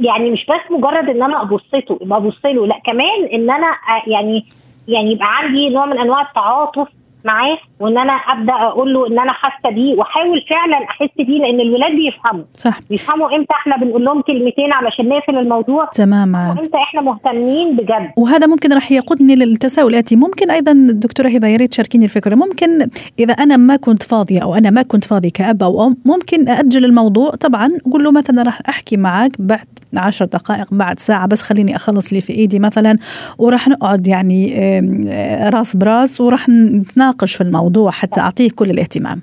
يعني 0.00 0.30
مش 0.30 0.46
بس 0.46 0.70
مجرد 0.70 1.08
إن 1.08 1.22
أنا 1.22 1.42
أبصته 1.42 1.98
ابص 2.02 2.44
له 2.44 2.66
لأ 2.66 2.78
كمان 2.86 3.24
إن 3.32 3.50
أنا 3.50 3.66
يعني 4.06 4.44
يعني 4.88 5.12
يبقى 5.12 5.36
عندي 5.38 5.68
نوع 5.70 5.86
من 5.86 5.98
أنواع 5.98 6.20
التعاطف 6.22 6.88
معاه 7.24 7.58
وإن 7.80 7.98
أنا 7.98 8.12
أبدأ 8.12 8.52
أقول 8.52 8.94
له 8.94 9.06
إن 9.06 9.18
أنا 9.18 9.32
حاسه 9.32 9.74
بيه 9.74 9.94
وأحاول 9.94 10.42
فعلا 10.50 10.84
أحس 10.84 11.16
بيه 11.18 11.38
لأن 11.38 11.60
الولاد 11.60 11.92
بيفهموا. 11.92 12.44
صح. 12.54 12.80
بيفهموا 12.90 13.36
إمتى 13.36 13.54
إحنا 13.54 13.76
بنقول 13.76 14.04
لهم 14.04 14.22
كلمتين 14.22 14.72
علشان 14.72 15.08
نقفل 15.08 15.38
الموضوع 15.38 15.84
تماما 15.94 16.54
وإمتى 16.58 16.76
إحنا 16.76 17.00
مهتمين 17.00 17.76
بجد. 17.76 18.10
وهذا 18.16 18.46
ممكن 18.46 18.72
راح 18.72 18.92
يقودني 18.92 19.34
للتساؤل 19.34 19.94
الاتي 19.94 20.16
ممكن 20.16 20.50
أيضا 20.50 20.72
دكتورة 20.90 21.28
هبة 21.28 21.48
يا 21.48 21.56
ريت 21.56 21.70
تشاركيني 21.70 22.04
الفكرة. 22.04 22.34
ممكن 22.34 22.88
إذا 23.18 23.34
أنا 23.34 23.56
ما 23.56 23.76
كنت 23.76 24.02
فاضية 24.02 24.42
أو 24.42 24.54
أنا 24.54 24.70
ما 24.70 24.82
كنت 24.82 25.04
فاضي 25.04 25.30
كأب 25.30 25.62
أو 25.62 25.86
أم 25.86 25.96
ممكن 26.04 26.48
أجل 26.48 26.84
الموضوع. 26.84 27.30
طبعا 27.30 27.70
أقول 27.86 28.04
له 28.04 28.12
مثلا 28.12 28.42
راح 28.42 28.58
أحكي 28.68 28.96
معك 28.96 29.32
بعد 29.38 29.66
عشر 29.96 30.24
دقائق 30.24 30.74
بعد 30.74 30.98
ساعة 30.98 31.26
بس 31.26 31.42
خليني 31.42 31.76
أخلص 31.76 32.12
لي 32.12 32.20
في 32.20 32.32
إيدي 32.32 32.58
مثلا. 32.58 32.98
وراح 33.38 33.68
نقعد 33.68 34.06
يعني 34.06 34.54
راس 35.54 35.76
براس 35.76 36.20
وراح 36.20 36.48
نتناقش 36.48 37.11
في 37.20 37.40
الموضوع 37.40 37.90
حتى 37.90 38.20
أعطيه 38.20 38.50
كل 38.56 38.70
الاهتمام. 38.70 39.22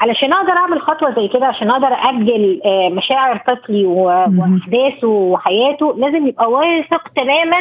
علشان 0.00 0.32
أقدر 0.32 0.52
أعمل 0.52 0.82
خطوة 0.82 1.14
زي 1.14 1.28
كده 1.28 1.46
عشان 1.46 1.70
أقدر 1.70 1.86
أجل 1.92 2.60
مشاعر 2.96 3.42
طفلي 3.48 3.84
وأحداثه 3.86 5.06
وحياته 5.08 5.94
لازم 5.98 6.26
يبقى 6.26 6.50
واثق 6.50 7.08
تماما 7.16 7.58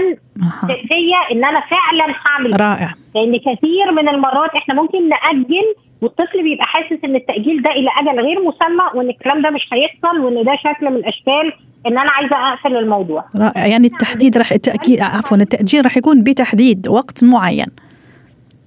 فيا 0.67 1.17
إن 1.31 1.45
أنا 1.45 1.59
فعلا 1.59 2.15
هعمل. 2.25 2.61
رائع. 2.61 2.93
لأن 3.15 3.37
كثير 3.37 3.91
من 3.91 4.09
المرات 4.09 4.49
إحنا 4.55 4.73
ممكن 4.73 5.09
نأجل 5.09 5.75
والطفل 6.01 6.43
بيبقى 6.43 6.65
حاسس 6.65 6.97
إن 7.05 7.15
التأجيل 7.15 7.61
ده 7.61 7.71
إلى 7.71 7.89
أجل 7.99 8.19
غير 8.19 8.39
مسمى 8.39 8.83
وإن 8.99 9.09
الكلام 9.09 9.41
ده 9.41 9.49
مش 9.49 9.67
هيحصل 9.73 10.19
وإن 10.19 10.43
ده 10.45 10.55
شكل 10.55 10.89
من 10.89 10.95
الأشكال 10.95 11.53
إن 11.87 11.97
أنا 11.97 12.11
عايزة 12.11 12.35
أقفل 12.35 12.75
الموضوع. 12.77 13.25
رائع. 13.35 13.65
يعني 13.67 13.87
التحديد 13.87 14.37
راح 14.37 14.51
التاكيد 14.51 15.01
عفوا 15.01 15.37
التأجيل 15.37 15.85
راح 15.85 15.97
يكون 15.97 16.23
بتحديد 16.23 16.87
وقت 16.87 17.23
معين. 17.23 17.67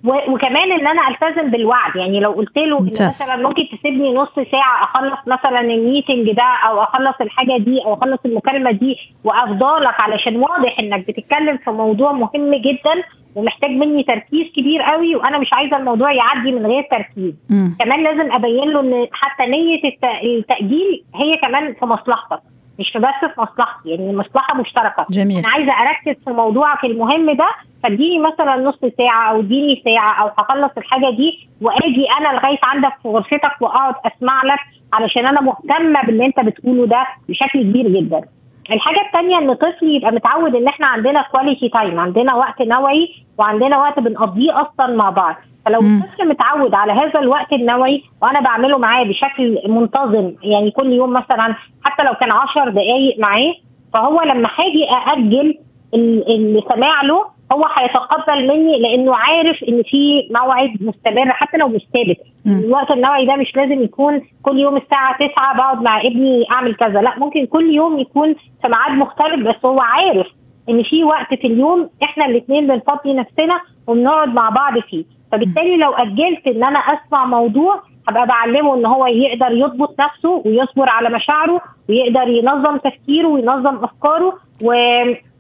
وكمان 0.05 0.73
إن 0.73 0.87
أنا 0.87 1.09
ألتزم 1.09 1.51
بالوعد. 1.51 1.97
يعني 1.97 2.21
لو 2.21 2.31
قلت 2.31 2.59
له 2.59 2.79
إن 2.79 2.85
مثلا 3.07 3.37
ممكن 3.49 3.63
تسيبني 3.69 4.15
نص 4.15 4.35
ساعة 4.53 4.85
أخلص 4.85 5.19
مثلا 5.27 5.61
الميتنج 5.61 6.33
ده 6.33 6.43
أو 6.69 6.83
أخلص 6.83 7.15
الحاجة 7.21 7.57
دي 7.59 7.85
أو 7.85 7.95
أخلص 7.95 8.19
المكالمة 8.25 8.71
دي 8.71 8.97
وأفضلك 9.25 10.01
علشان 10.01 10.37
واضح 10.37 10.79
إنك 10.79 11.09
بتتكلم 11.09 11.57
في 11.57 11.71
موضوع 11.71 12.13
مهم 12.13 12.55
جدا 12.55 13.03
ومحتاج 13.35 13.71
مني 13.71 14.03
تركيز 14.03 14.53
كبير 14.57 14.83
قوي 14.83 15.17
وأنا 15.17 15.39
مش 15.39 15.53
عايزة 15.53 15.77
الموضوع 15.77 16.13
يعدي 16.13 16.53
من 16.53 16.67
غير 16.67 16.83
تركيز. 16.91 17.35
م. 17.51 17.69
كمان 17.79 18.03
لازم 18.03 18.33
أبين 18.33 18.69
له 18.71 18.81
إن 18.81 19.07
حتى 19.13 19.47
نية 19.47 19.81
التأجيل 20.25 21.05
هي 21.15 21.37
كمان 21.37 21.75
في 21.75 21.85
مصلحتك 21.85 22.41
مش 22.79 22.97
بس 22.97 23.31
في 23.35 23.41
مصلحتي. 23.41 23.89
يعني 23.89 24.17
مصلحة 24.17 24.57
مشتركة. 24.61 25.07
جميل. 25.11 25.39
أنا 25.39 25.49
عايزة 25.49 25.73
أركز 25.73 26.25
في 26.25 26.31
موضوعك 26.31 26.85
المهم 26.85 27.33
ده 27.37 27.49
فاديني 27.83 28.19
مثلا 28.19 28.57
نص 28.57 28.79
ساعة 28.99 29.31
أو 29.31 29.41
اديني 29.41 29.83
ساعة 29.85 30.23
أو 30.23 30.31
هخلص 30.39 30.71
الحاجة 30.79 31.11
دي 31.11 31.49
وآجي 31.61 32.07
أنا 32.21 32.37
لغاية 32.39 32.59
عندك 32.63 32.93
في 33.03 33.09
غرفتك 33.09 33.53
وأقعد 33.61 33.95
أسمع 34.07 34.43
لك 34.45 34.59
علشان 34.93 35.27
أنا 35.27 35.41
مهتمة 35.41 36.03
باللي 36.07 36.27
أنت 36.27 36.41
بتقوله 36.41 36.87
ده 36.87 37.07
بشكل 37.29 37.63
كبير 37.63 37.89
جدا. 37.89 38.21
الحاجة 38.71 39.01
الثانية 39.07 39.39
إن 39.39 39.53
طفلي 39.55 39.95
يبقى 39.97 40.13
متعود 40.13 40.55
إن 40.57 40.69
إحنا 40.69 40.87
عندنا 40.87 41.23
quality 41.33 41.69
time 41.69 42.01
عندنا 42.01 42.35
وقت 42.35 42.63
نوعي 42.63 43.09
وعندنا 43.39 43.79
وقت 43.79 44.01
بنقضيه 44.01 44.61
أصلا 44.61 44.97
مع 44.97 45.11
بعض 45.11 45.35
فلو. 45.67 45.81
الطفل 45.81 46.29
متعود 46.29 46.75
على 46.75 46.93
هذا 46.93 47.21
الوقت 47.21 47.53
النوعي 47.53 48.03
وأنا 48.23 48.41
بعمله 48.41 48.79
معاه 48.79 49.05
بشكل 49.05 49.59
منتظم 49.69 50.33
يعني 50.43 50.71
كل 50.71 50.93
يوم 50.93 51.13
مثلا 51.13 51.55
حتى 51.85 52.03
لو 52.03 52.15
كان 52.15 52.31
10 52.33 52.69
دقائق 52.71 53.19
معاه 53.19 53.55
فهو 53.95 54.23
لما 54.23 54.49
هاجي 54.59 54.91
أأجل 54.91 55.59
ال- 55.95 56.35
اللي 56.35 56.63
سمع 56.75 57.03
له 57.03 57.25
هو 57.53 57.67
هيتقبل 57.75 58.49
مني 58.49 58.79
لأنه 58.81 59.17
عارف 59.17 59.63
إن 59.69 59.83
في 59.83 60.29
موعد 60.31 60.71
مستمر 60.81 61.33
حتى 61.33 61.57
لو 61.57 61.69
مش 61.69 61.83
ثابت. 61.95 62.17
الوقت 62.47 62.91
النوعي 62.91 63.27
ده 63.27 63.37
مش 63.37 63.57
لازم 63.57 63.83
يكون 63.83 64.23
كل 64.43 64.59
يوم 64.59 64.77
الساعة 64.77 65.17
9 65.29 65.57
بقعد 65.57 65.83
مع 65.83 66.01
ابني 66.01 66.45
أعمل 66.51 66.75
كذا 66.75 67.01
لأ 67.03 67.19
ممكن 67.19 67.47
كل 67.47 67.75
يوم 67.75 67.99
يكون 67.99 68.35
في 68.63 68.69
ميعاد 68.69 68.93
مختلف 68.93 69.49
بس 69.49 69.65
هو 69.65 69.81
عارف 69.81 70.27
إن 70.69 70.83
في 70.83 71.05
وقت 71.05 71.35
في 71.35 71.47
اليوم 71.47 71.91
إحنا 72.03 72.27
الاثنين 72.27 72.67
بنفضي 72.67 73.15
نفسنا 73.15 73.61
وبنقعد 73.87 74.29
مع 74.35 74.49
بعض 74.49 74.79
فيه 74.79 75.05
فبالتالي 75.33 75.77
لو 75.77 75.93
أجلت 75.93 76.47
إن 76.47 76.65
أنا 76.65 76.79
أسمع 76.79 77.25
موضوع 77.27 77.83
هبقى 78.09 78.27
بعلمه 78.27 78.75
إن 78.75 78.87
هو 78.87 79.07
يقدر 79.07 79.53
يضبط 79.53 80.01
نفسه 80.01 80.43
ويصبر 80.47 80.89
على 80.89 81.09
مشاعره 81.09 81.61
ويقدر 81.89 82.29
ينظم 82.29 82.77
تفكيره 82.77 83.27
وينظم 83.29 83.77
أفكاره 83.85 84.39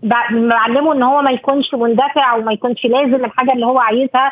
وبعلمه 0.03 0.93
إن 0.93 1.03
هو 1.03 1.23
ما 1.23 1.31
يكونش 1.31 1.75
مندفع 1.75 2.35
وما 2.37 2.53
يكونش 2.53 2.85
لازم 2.87 3.25
الحاجة 3.25 3.53
اللي 3.53 3.67
هو 3.67 3.79
عايزها 3.79 4.31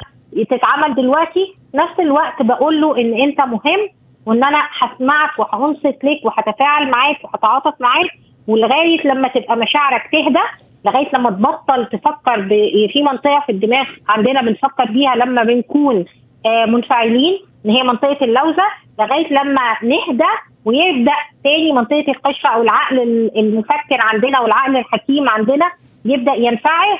تتعمل 0.50 0.94
دلوقتي. 0.94 1.54
نفس 1.74 2.00
الوقت 2.00 2.42
بقول 2.42 2.80
له 2.80 3.00
إن 3.00 3.14
أنت 3.20 3.40
مهم 3.40 3.88
وإن 4.26 4.44
أنا 4.44 4.62
هسمعك 4.78 5.38
وهنصت 5.38 6.04
لك 6.04 6.20
وهتفاعل 6.24 6.90
معاك 6.90 7.16
وهتعاطف 7.24 7.80
معاك. 7.80 8.10
ولغاية 8.48 9.06
لما 9.06 9.28
تبقى 9.28 9.56
مشاعرك 9.56 10.02
تهدى 10.12 10.44
لغاية 10.84 11.08
لما 11.14 11.30
تبطل 11.30 11.86
تفكر 11.86 12.48
في 12.92 13.02
منطقة 13.02 13.42
في 13.46 13.52
الدماغ 13.52 13.84
عندنا 14.08 14.42
بنفكر 14.42 14.84
بيها 14.84 15.14
لما 15.16 15.42
بنكون 15.44 16.04
آه، 16.46 16.64
منفعلين 16.66 17.38
إن 17.66 17.70
هي 17.70 17.82
منطقة 17.82 18.24
اللوزة 18.24 18.62
لغاية 19.00 19.32
لما 19.32 19.76
نهدى 19.82 20.30
ويبدأ 20.64 21.12
تاني 21.44 21.72
منطقة 21.72 22.04
القشره 22.08 22.48
أو 22.50 22.62
العقل 22.62 22.98
ال- 23.02 23.38
المفكر 23.38 24.00
عندنا 24.00 24.40
والعقل 24.40 24.76
الحكيم 24.76 25.28
عندنا 25.28 25.70
يبدأ 26.04 26.34
ينفعل 26.34 26.98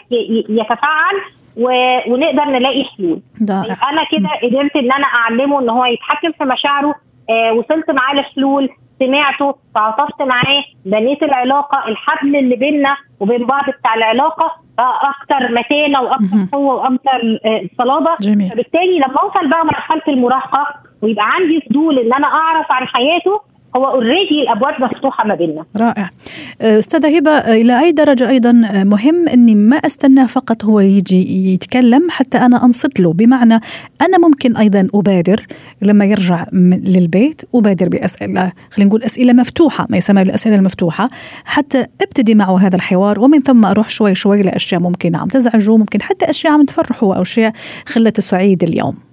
يتفاعل 0.48 1.14
ونقدر 1.56 2.44
نلاقي 2.44 2.84
حلول. 2.84 3.20
رائع 3.50 3.90
أنا 3.90 4.04
كده 4.10 4.28
قدرت 4.42 4.76
إن 4.76 4.92
أنا 4.92 5.04
أعلمه 5.06 5.60
إن 5.60 5.70
هو 5.70 5.84
يتحكم 5.84 6.32
في 6.32 6.44
مشاعره 6.44 6.94
آه 7.30 7.52
وصلت 7.52 7.90
معاه 7.90 8.14
لحلول 8.14 8.68
سمعته 8.98 9.54
تعاطفت 9.74 10.22
معاه 10.22 10.62
بنيت 10.84 11.22
العلاقة 11.22 11.88
الحبل 11.88 12.36
اللي 12.36 12.56
بيننا 12.56 12.96
وبين 13.20 13.46
بعض 13.46 13.64
بتاع 13.70 13.94
العلاقة 13.94 14.52
بقى 14.78 15.00
أكتر 15.10 15.52
متانة 15.52 16.00
وأكتر. 16.02 16.46
قوة 16.52 16.74
وأكتر 16.74 17.38
آه 17.44 17.62
صلابة. 17.78 18.10
جميل. 18.20 18.50
فبالتالي 18.50 18.98
لما 18.98 19.16
أوصل 19.22 19.48
بقى 19.48 19.64
مرحلة 19.66 20.02
المراهقة 20.08 20.66
ويبقى 21.02 21.24
عندي 21.24 21.60
فضول 21.70 21.98
إن 21.98 22.12
أنا 22.12 22.26
أعرف 22.26 22.66
عن 22.70 22.86
حياته 22.86 23.50
هو 23.76 23.86
اوريدي 23.86 24.42
الأبواب 24.42 24.82
مفتوحة 24.82 25.26
ما 25.26 25.34
بيننا. 25.34 25.64
رائع. 25.76 26.10
أستاذة 26.60 27.16
هبة 27.16 27.30
إلى 27.30 27.80
أي 27.80 27.92
درجة 27.92 28.28
أيضا 28.28 28.52
مهم 28.84 29.28
أني 29.28 29.54
ما 29.54 29.76
أستناه 29.76 30.26
فقط 30.26 30.64
هو 30.64 30.80
يجي 30.80 31.52
يتكلم 31.52 32.10
حتى 32.10 32.38
أنا 32.38 32.64
أنصت 32.64 33.00
له. 33.00 33.12
بمعنى 33.12 33.60
أنا 34.00 34.18
ممكن 34.18 34.56
أيضا 34.56 34.88
أبادر 34.94 35.46
لما 35.82 36.04
يرجع 36.04 36.44
للبيت 36.72 37.42
أبادر 37.54 37.88
بأسئلة 37.88 38.52
خلينا 38.70 38.88
نقول 38.88 39.02
أسئلة 39.02 39.32
مفتوحة 39.32 39.86
ما 39.90 39.96
يسمى 39.96 40.24
بالأسئلة 40.24 40.54
المفتوحة 40.56 41.08
حتى 41.44 41.86
أبتدي 42.00 42.34
معه 42.34 42.58
هذا 42.58 42.76
الحوار 42.76 43.20
ومن 43.20 43.40
ثم 43.42 43.64
أروح 43.64 43.88
شوي 43.88 44.14
شوي 44.14 44.42
لأشياء 44.42 44.80
ممكن 44.80 45.16
عم 45.16 45.28
تزعجه 45.28 45.76
ممكن 45.76 46.02
حتى 46.02 46.30
أشياء 46.30 46.52
عم 46.52 46.64
تفرحه 46.64 47.16
أو 47.16 47.22
أشياء 47.22 47.52
خلته 47.86 48.22
سعيد 48.22 48.62
اليوم. 48.62 49.09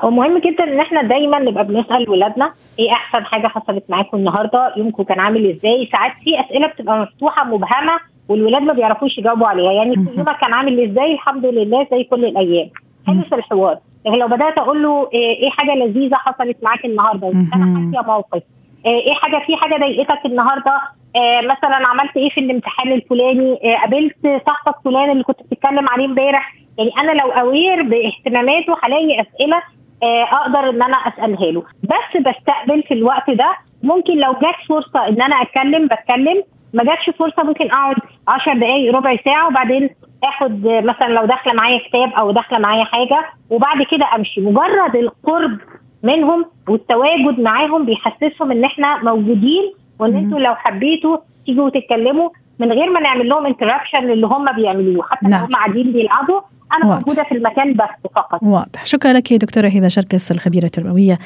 هو 0.00 0.10
مهم 0.10 0.38
جدا 0.38 0.64
إن 0.64 0.80
إحنا 0.80 1.02
دايما 1.02 1.38
نبقى 1.38 1.64
بنسأل 1.66 2.10
ولادنا 2.10 2.52
إيه 2.78 2.92
أحسن 2.92 3.24
حاجة 3.24 3.46
حصلت 3.48 3.84
معاكم 3.88 4.16
النهارده 4.16 4.74
يومكم 4.76 5.02
كان 5.02 5.20
عامل 5.20 5.50
إزاي؟ 5.50 5.88
ساعات 5.92 6.12
في 6.24 6.40
أسئلة 6.40 6.66
بتبقى 6.66 6.98
مفتوحة 6.98 7.44
مبهمة 7.44 8.00
والولاد 8.28 8.62
ما 8.62 8.72
بيعرفوش 8.72 9.18
يجاوبوا 9.18 9.46
عليها. 9.46 9.72
يعني 9.72 9.96
مهم. 9.96 10.08
يومك 10.18 10.36
كان 10.40 10.52
عامل 10.52 10.90
إزاي؟ 10.90 11.12
الحمد 11.14 11.46
لله 11.46 11.86
زي 11.90 12.04
كل 12.04 12.24
الأيام. 12.24 12.70
خلص 13.06 13.32
الحوار. 13.32 13.78
لكن 14.06 14.18
لو 14.18 14.28
بدأت 14.28 14.58
أقول 14.58 14.82
له 14.82 15.08
إيه 15.12 15.36
إيه 15.42 15.50
حاجة 15.50 15.74
لذيذة 15.74 16.14
حصلت 16.14 16.56
معاك 16.62 16.84
النهارده؟ 16.84 17.28
أنا. 17.28 17.90
حاسه 17.94 18.06
موقف. 18.06 18.42
إيه 18.86 19.00
إيه 19.06 19.14
حاجة 19.14 19.42
في 19.46 19.56
حاجة 19.56 19.74
ضايقتك 19.80 20.26
النهارده؟ 20.26 20.80
آه 21.16 21.40
مثلا 21.40 21.86
عملت 21.86 22.16
إيه 22.16 22.30
في 22.30 22.40
الامتحان 22.40 22.92
الفلاني؟ 22.92 23.58
آه 23.64 23.76
قابلت 23.80 24.16
صاحبك 24.46 24.74
فلان 24.84 25.10
اللي 25.10 25.22
كنت 25.24 25.42
بتتكلم 25.42 25.88
عليه 25.88 26.04
امبارح؟ 26.04 26.54
يعني 26.78 26.90
أنا 26.98 27.12
لو 27.20 27.30
اوير 27.30 27.82
باهتماماته 27.82 28.76
هلاقي 28.82 29.20
أسئلة 29.20 29.62
أقدر 30.02 30.70
إن 30.70 30.82
أنا 30.82 30.96
أسألها 30.96 31.52
له. 31.52 31.62
بس 31.82 32.20
بستقبل 32.22 32.82
في 32.82 32.94
الوقت 32.94 33.30
ده 33.30 33.50
ممكن 33.82 34.16
لو 34.18 34.32
جت 34.32 34.68
فرصة 34.68 35.08
إن 35.08 35.22
أنا 35.22 35.36
أتكلم 35.42 35.86
بتكلم. 35.86 36.42
ما 36.74 36.84
جاتش 36.84 37.10
فرصة 37.18 37.42
ممكن 37.42 37.66
أقعد 37.70 37.96
10 38.28 38.54
دقائق 38.54 38.94
ربع 38.94 39.16
ساعة 39.24 39.46
وبعدين 39.48 39.90
آخد 40.24 40.66
آه، 40.66 40.80
مثلا 40.80 41.08
لو 41.08 41.24
داخلة 41.26 41.52
معايا 41.52 41.78
كتاب 41.88 42.12
أو 42.12 42.30
داخلة 42.30 42.58
معايا 42.58 42.84
حاجة 42.84 43.24
وبعد 43.50 43.82
كده 43.82 44.06
أمشي. 44.14 44.40
مجرد 44.40 44.96
القرب 44.96 45.58
منهم 46.02 46.44
والتواجد 46.68 47.40
معاهم 47.40 47.84
بيحسسهم 47.84 48.50
إن 48.50 48.64
إحنا 48.64 49.02
موجودين 49.02 49.72
وإن. 49.98 50.16
أنتوا 50.16 50.38
لو 50.38 50.54
حبيتوا 50.54 51.16
تيجوا 51.46 51.70
تتكلموا 51.70 52.28
من 52.60 52.72
غير 52.72 52.90
ما 52.90 53.00
نعمل 53.00 53.28
لهم 53.28 53.46
انتراكشن 53.46 53.98
للي 53.98 54.26
هم 54.26 54.52
بيعملوه. 54.52 55.04
حتى 55.10 55.28
نعم. 55.28 55.40
لو 55.40 55.46
هم 55.46 55.52
قاعدين 55.52 55.92
بيلعبوا 55.92 56.40
أنا 56.72 56.86
واضح. 56.86 57.06
موجودة 57.06 57.24
في 57.24 57.34
المكان 57.34 57.72
بس 57.72 58.10
فقط. 58.14 58.42
واضح. 58.42 58.86
شكرا 58.86 59.12
لك 59.12 59.32
دكتورة 59.32 59.68
هبة 59.68 59.88
شركس 59.88 60.32
الخبيرة 60.32 60.64
التربوية 60.64 61.18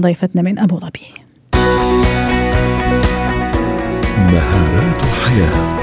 ضيفتنا 0.00 0.42
من 0.42 0.58
أبو 0.58 0.78
ظبي. 0.78 1.00
مهارات 4.32 5.02
حياة. 5.24 5.82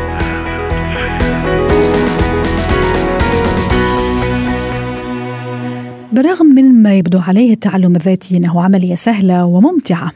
بالرغم 6.12 6.46
من 6.46 6.84
ما 6.84 6.98
يبدو 6.98 7.20
عليه 7.28 7.54
التعلم 7.54 7.96
الذاتي 7.96 8.38
إنه 8.38 8.64
عملية 8.64 8.96
سهلة 8.96 9.46
وممتعة 9.46 10.12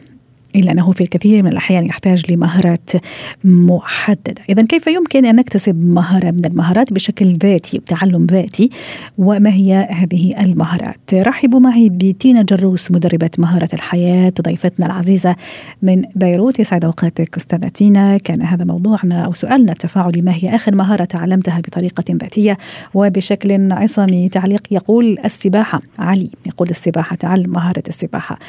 إلا 0.56 0.72
أنه 0.72 0.92
في 0.92 1.02
الكثير 1.02 1.44
من 1.44 1.50
الأحيان 1.52 1.86
يحتاج 1.86 2.32
لمهارات 2.32 2.92
محددة. 3.44 4.42
إذا 4.50 4.66
كيف 4.66 4.88
يمكن 4.88 5.26
أن 5.26 5.36
نكتسب 5.36 5.84
مهارة 5.86 6.32
من 6.32 6.46
المهارات 6.46 6.94
بشكل 6.94 7.26
ذاتي 7.26 7.78
وتعلم 7.78 8.26
ذاتي؟ 8.26 8.70
وما 9.18 9.50
هي 9.54 9.88
هذه 9.92 10.42
المهارات؟ 10.42 11.14
رحبوا 11.14 11.60
معي 11.60 11.90
بتينا 11.90 12.42
جروس 12.42 12.92
مدربة 12.92 13.30
مهارة 13.38 13.70
الحياة 13.74 14.34
ضيفتنا 14.42 14.86
العزيزة 14.86 15.36
من 15.82 16.04
بيروت. 16.16 16.60
يسعد 16.60 16.86
أوقاتك 16.86 17.38
أستاذة 17.38 17.68
تينا. 17.68 18.18
كان 18.18 18.42
هذا 18.42 18.66
موضوعنا 18.66 19.26
أو 19.26 19.34
سؤالنا 19.34 19.72
التفاعلي 19.72 20.22
ما 20.22 20.34
هي 20.36 20.56
آخر 20.56 20.76
مهارة 20.76 21.06
تعلمتها 21.06 21.60
بطريقة 21.60 22.04
ذاتية 22.12 22.58
وبشكل 22.94 23.72
عصامي؟ 23.72 24.30
تعليق 24.30 24.62
يقول 24.72 25.18
السباحة. 25.26 25.82
علي 26.00 26.30
يقول 26.46 26.70
السباحة 26.70 27.16
تعلم 27.16 27.50
مهارة 27.50 27.84
السباحة. 27.88 28.40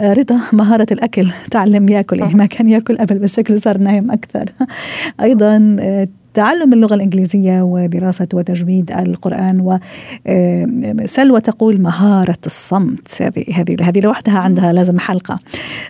رضا 0.00 0.40
مهارة 0.52 0.86
الأكل. 0.92 1.30
تعلم 1.52 1.88
ياكل 1.88 2.18
يعني 2.18 2.34
ما 2.34 2.46
كان 2.46 2.68
ياكل 2.68 2.98
قبل 2.98 3.18
بالشكل 3.18 3.60
صار 3.60 3.78
نايم 3.78 4.10
أكثر. 4.10 4.44
أيضا 5.26 5.76
آه، 5.80 6.08
تعلم 6.34 6.72
اللغة 6.72 6.94
الإنجليزية 6.94 7.62
ودراسة 7.62 8.28
وتجويد 8.34 8.92
القرآن 8.92 9.80
وسلوى 10.26 11.40
تقول 11.40 11.80
مهارة 11.80 12.38
الصمت. 12.46 13.22
هذه 13.22 13.44
هذه 13.54 13.76
هذه 13.82 14.00
لوحدها 14.00 14.38
عندها 14.38 14.72
لازم 14.72 14.98
حلقة. 14.98 15.38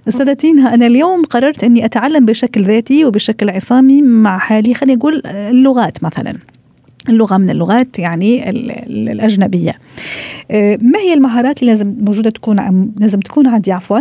أستاذة 0.09 0.33
تينا 0.33 0.75
أنا 0.75 0.87
اليوم 0.87 1.25
قررت 1.25 1.64
أني 1.64 1.85
أتعلم 1.85 2.27
بشكل 2.27 2.62
ذاتي 2.62 3.05
وبشكل 3.05 3.51
عصامي 3.51 4.03
مع 4.03 4.38
حالي 4.38 4.75
خلينا 4.75 4.98
نقول 4.98 5.22
اللغات 5.27 6.05
مثلا. 6.05 6.35
اللغة 7.09 7.37
من 7.37 7.51
اللغات 7.51 7.99
يعني 7.99 8.51
ال- 8.51 8.71
ال- 8.71 9.09
الأجنبية 9.09 9.73
آه، 10.51 10.79
ما 10.83 10.99
هي 10.99 11.15
المهارات 11.15 11.61
اللي 11.61 11.71
لازم 11.71 11.95
موجودة 12.01 12.31
تكون 12.31 12.57
لازم 13.01 13.21
تكون 13.21 13.47
عندي 13.47 13.73
عفوا 13.73 13.99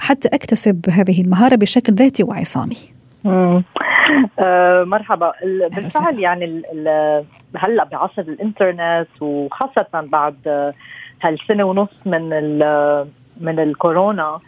حتى 0.00 0.28
أكتسب 0.28 0.80
هذه 0.90 1.20
المهارة 1.22 1.54
بشكل 1.56 1.92
ذاتي 1.94 2.22
وعصامي. 2.22 2.76
آه 4.38 4.84
مرحبا 4.86 5.32
بالفعل. 5.76 6.18
يعني 6.18 6.62
هلأ 7.56 7.84
بعصر 7.84 8.22
الإنترنت 8.22 9.08
وخاصة 9.20 9.86
بعد 9.94 10.34
هالسنة 11.22 11.64
ونص 11.64 11.88
من 12.06 12.32
ال- 12.32 13.06
من 13.40 13.58
الكورونا 13.60 14.38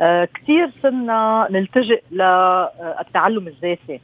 آه 0.00 0.28
كثير 0.34 0.70
صرنا 0.82 1.48
نلتجئ 1.50 2.02
للتعلم 2.12 3.46
الذاتي 3.48 4.00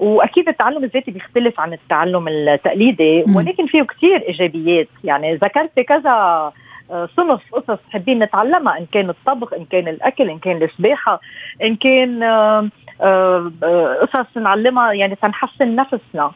وأكيد 0.00 0.48
التعلم 0.48 0.84
الذاتي 0.84 1.10
بيختلف 1.10 1.60
عن 1.60 1.72
التعلم 1.72 2.28
التقليدي. 2.28 3.24
ولكن 3.36 3.66
فيه 3.66 3.82
كثير 3.82 4.22
إيجابيات 4.28 4.88
يعني 5.04 5.34
ذكرت 5.34 5.80
كذا 5.80 6.52
آه، 6.90 7.08
صنف 7.16 7.40
قصص 7.52 7.78
حابين 7.92 8.18
نتعلمها 8.18 8.78
إن 8.78 8.86
كان 8.92 9.10
الطبخ 9.10 9.54
إن 9.54 9.64
كان 9.64 9.88
الأكل 9.88 10.30
إن 10.30 10.38
كان 10.38 10.62
السباحة 10.62 11.20
إن 11.62 11.76
كان 11.76 12.22
آه، 12.22 12.70
آه، 13.02 13.94
قصص 14.02 14.36
نعلمها 14.36 14.92
يعني 14.92 15.14
تنحسن 15.14 15.76
نفسنا 15.76 16.32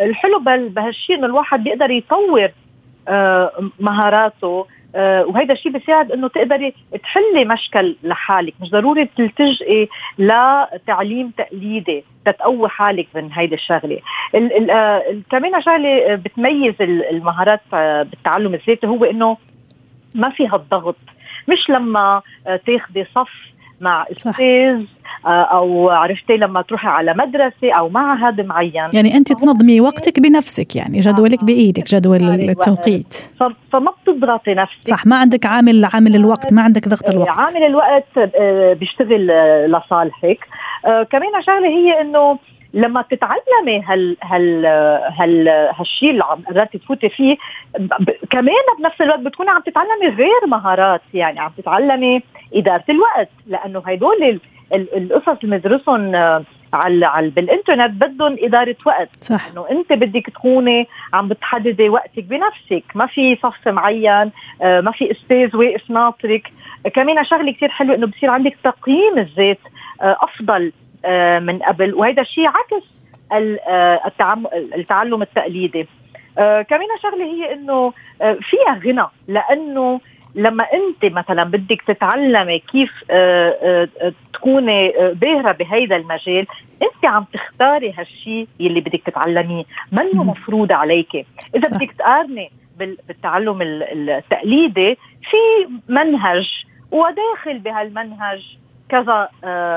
الحلو 0.00 0.38
بهالشيء 0.44 1.16
إنه 1.16 1.26
الواحد 1.26 1.64
بيقدر 1.64 1.90
يطور 1.90 2.50
مهاراته 3.80 4.66
آه، 4.94 5.24
وهيدا 5.24 5.52
الشيء 5.52 5.72
بيساعد 5.72 6.12
إنه 6.12 6.28
تقدري 6.28 6.74
تحلي 7.02 7.44
مشكل 7.44 7.96
لحالك. 8.02 8.54
مش 8.60 8.70
ضروري 8.70 9.08
تلتجئي 9.16 9.88
لتعليم 10.18 11.30
تقليدي 11.38 12.04
تتقوي 12.26 12.68
حالك 12.68 13.06
من 13.14 13.32
هيدي 13.32 13.54
الشغلة. 13.54 13.98
كمان 15.30 15.62
شغلة 15.62 16.14
بتميز 16.14 16.74
المهارات 16.80 17.60
بالتعلم 18.10 18.54
الذاتي 18.54 18.86
هو 18.86 19.04
إنه 19.04 19.36
ما 20.16 20.30
فيها 20.30 20.56
الضغط. 20.56 20.96
مش 21.48 21.70
لما 21.70 22.22
تاخدي 22.66 23.04
صف 23.04 23.52
مع 23.80 24.06
أستاذ 24.10 24.44
آه، 24.44 24.84
أو 25.26 25.90
عرفتي 25.90 26.36
لما 26.36 26.62
تروحي 26.62 26.88
على 26.88 27.14
مدرسة 27.14 27.72
أو 27.78 27.88
معهد 27.88 28.40
معين. 28.40 28.88
يعني 28.94 29.14
أنت 29.14 29.32
تنظمي 29.32 29.80
وقتك 29.80 30.20
بنفسك 30.20 30.76
يعني 30.76 31.00
جدولك 31.00 31.44
بإيدك 31.44 31.84
جدول 31.84 32.22
التوقيت. 32.22 33.14
فما 33.72 33.92
بتضغطي 34.02 34.54
نفسك. 34.54 34.88
صح 34.88 35.06
ما 35.06 35.16
عندك 35.16 35.46
عامل 35.46 35.84
عامل 35.94 36.16
الوقت 36.16 36.52
ما 36.52 36.62
عندك 36.62 36.88
ضغط 36.88 37.08
إيه، 37.08 37.16
الوقت. 37.16 37.38
عامل 37.38 37.66
الوقت 37.66 38.18
آه، 38.36 38.72
بيشتغل 38.72 39.26
لصالحك. 39.72 40.38
آه، 40.86 41.02
كمان 41.02 41.42
شغلة 41.46 41.68
هي 41.68 42.00
إنه 42.00 42.38
لما 42.74 43.04
تتعلمي 43.10 43.82
هال 43.86 44.16
هال 44.22 44.66
هال 45.20 45.48
هالشيء 45.48 46.10
اللي 46.10 46.24
عم 46.24 46.42
قررتي 46.48 46.78
تفوتي 46.78 47.08
فيه 47.08 47.36
كمان 48.30 48.54
بنفس 48.78 49.00
الوقت 49.00 49.20
بتكوني 49.20 49.50
عم 49.50 49.60
تتعلمي 49.60 50.08
غير 50.16 50.46
مهارات. 50.46 51.00
يعني 51.14 51.40
عم 51.40 51.50
تتعلمي 51.58 52.22
إدارة 52.54 52.84
الوقت 52.88 53.28
لأنه 53.46 53.82
هدول 53.86 54.40
القصص 54.74 55.38
اللي 55.44 55.56
بندرسهم 55.56 56.14
آه، 56.14 56.44
على 56.72 57.06
على 57.06 57.30
بالإنترنت 57.30 57.90
بدهم 57.90 58.36
إدارة 58.40 58.76
وقت. 58.86 59.08
صح. 59.20 59.46
إنه 59.52 59.70
أنت 59.70 59.92
بدك 59.92 60.26
تكوني 60.26 60.88
عم 61.12 61.28
بتحددي 61.28 61.88
وقتك 61.88 62.24
بنفسك. 62.24 62.84
ما 62.94 63.06
في 63.06 63.36
صف 63.36 63.68
معين 63.68 64.30
آه، 64.62 64.80
ما 64.80 64.90
في 64.92 65.10
أستاذ 65.10 65.56
واقف 65.56 65.90
ناطرك 65.90 66.52
كمان 66.94 67.24
شغلة 67.24 67.52
كثير 67.52 67.68
حلوة 67.68 67.96
إنه 67.96 68.06
بصير 68.06 68.30
عندك 68.30 68.56
تقييم 68.64 69.18
الذات 69.18 69.58
آه، 70.02 70.16
أفضل 70.20 70.72
من 71.40 71.58
قبل. 71.58 71.94
وهذا 71.94 72.22
الشيء 72.22 72.46
عكس 72.46 72.84
التعلم 74.76 75.22
التقليدي. 75.22 75.86
كمان 76.36 76.86
شغلة 77.02 77.24
هي 77.24 77.52
إنه 77.52 77.92
فيها 78.20 78.80
غنى. 78.84 79.06
لأنه 79.28 80.00
لما 80.34 80.64
انت 80.64 81.12
مثلا 81.12 81.44
بدك 81.44 81.82
تتعلمي 81.86 82.58
كيف 82.58 83.04
آه، 83.10 83.88
آه، 84.02 84.12
تكوني 84.32 85.00
آه، 85.00 85.12
باهرة 85.12 85.52
بهيدا 85.52 85.96
المجال 85.96 86.46
انت 86.82 87.04
عم 87.04 87.24
تختاري 87.32 87.92
هالشيء 87.92 88.48
يلي 88.60 88.80
بدك 88.80 89.02
تتعلميه. 89.06 89.64
منه 89.92 90.24
مفروض 90.24 90.72
عليك 90.72 91.26
إذا 91.56 91.68
بدك 91.68 91.92
تقارني 91.98 92.50
بالتعلم 92.78 93.58
التقليدي 93.62 94.98
في 95.30 95.68
منهج 95.88 96.64
وداخل 96.90 97.58
بهالمنهج 97.58 98.56
كذا 98.88 99.28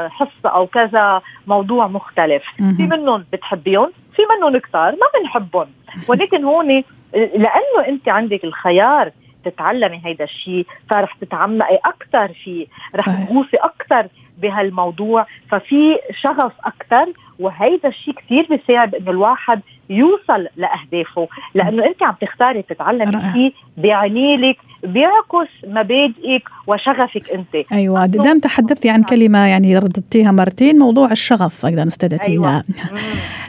حصة 0.10 0.50
أو 0.50 0.68
كذا 0.68 1.22
موضوع 1.48 1.88
مختلف. 1.88 2.44
في 2.78 2.84
منهم 2.84 3.26
بتحبيهم 3.34 3.92
في 4.16 4.22
منهم 4.36 4.58
كثار 4.58 4.92
ما 4.92 5.20
بنحبهم. 5.20 5.68
ولكن 6.08 6.44
هون 6.44 6.84
لأنه 7.14 7.88
أنت 7.88 8.10
عندك 8.10 8.44
الخيار 8.44 9.12
تتعلمي 9.46 10.02
هيدا 10.06 10.24
الشيء 10.24 10.66
فرح 10.90 11.16
تتعمقي 11.22 11.80
أكثر 11.86 12.34
فيه 12.44 12.68
رح 12.96 13.06
تغوصي 13.06 13.58
أكثر 13.58 14.08
بهالموضوع. 14.38 15.26
ففي 15.50 16.00
شغف 16.22 16.54
أكثر 16.66 17.06
وهيدا 17.40 17.90
الشيء 17.90 18.14
كثير 18.14 18.48
بيساعد 18.50 18.96
إنه 18.96 19.12
الواحد 19.12 19.62
يوصل 19.90 20.48
لأهدافه. 20.58 21.28
لأنه 21.54 21.86
أنت 21.86 22.04
عم 22.04 22.16
تختاري 22.22 22.62
تتعلمي 22.62 23.34
فيه 23.34 23.52
بيعني 23.78 24.38
لك 24.38 24.58
بيعكس 24.84 25.52
مبادئك 25.68 26.50
وشغفك 26.68 27.30
أنت. 27.30 27.72
أيوه 27.72 28.06
دام 28.06 28.38
تحدثتي 28.38 28.90
عن 28.90 29.04
كلمة 29.04 29.48
يعني 29.48 29.78
رددتيها 29.78 30.32
مرتين 30.32 30.80
موضوع 30.80 31.12
الشغف 31.12 31.66
أيضا 31.66 31.88
استدعتينا 31.88 32.64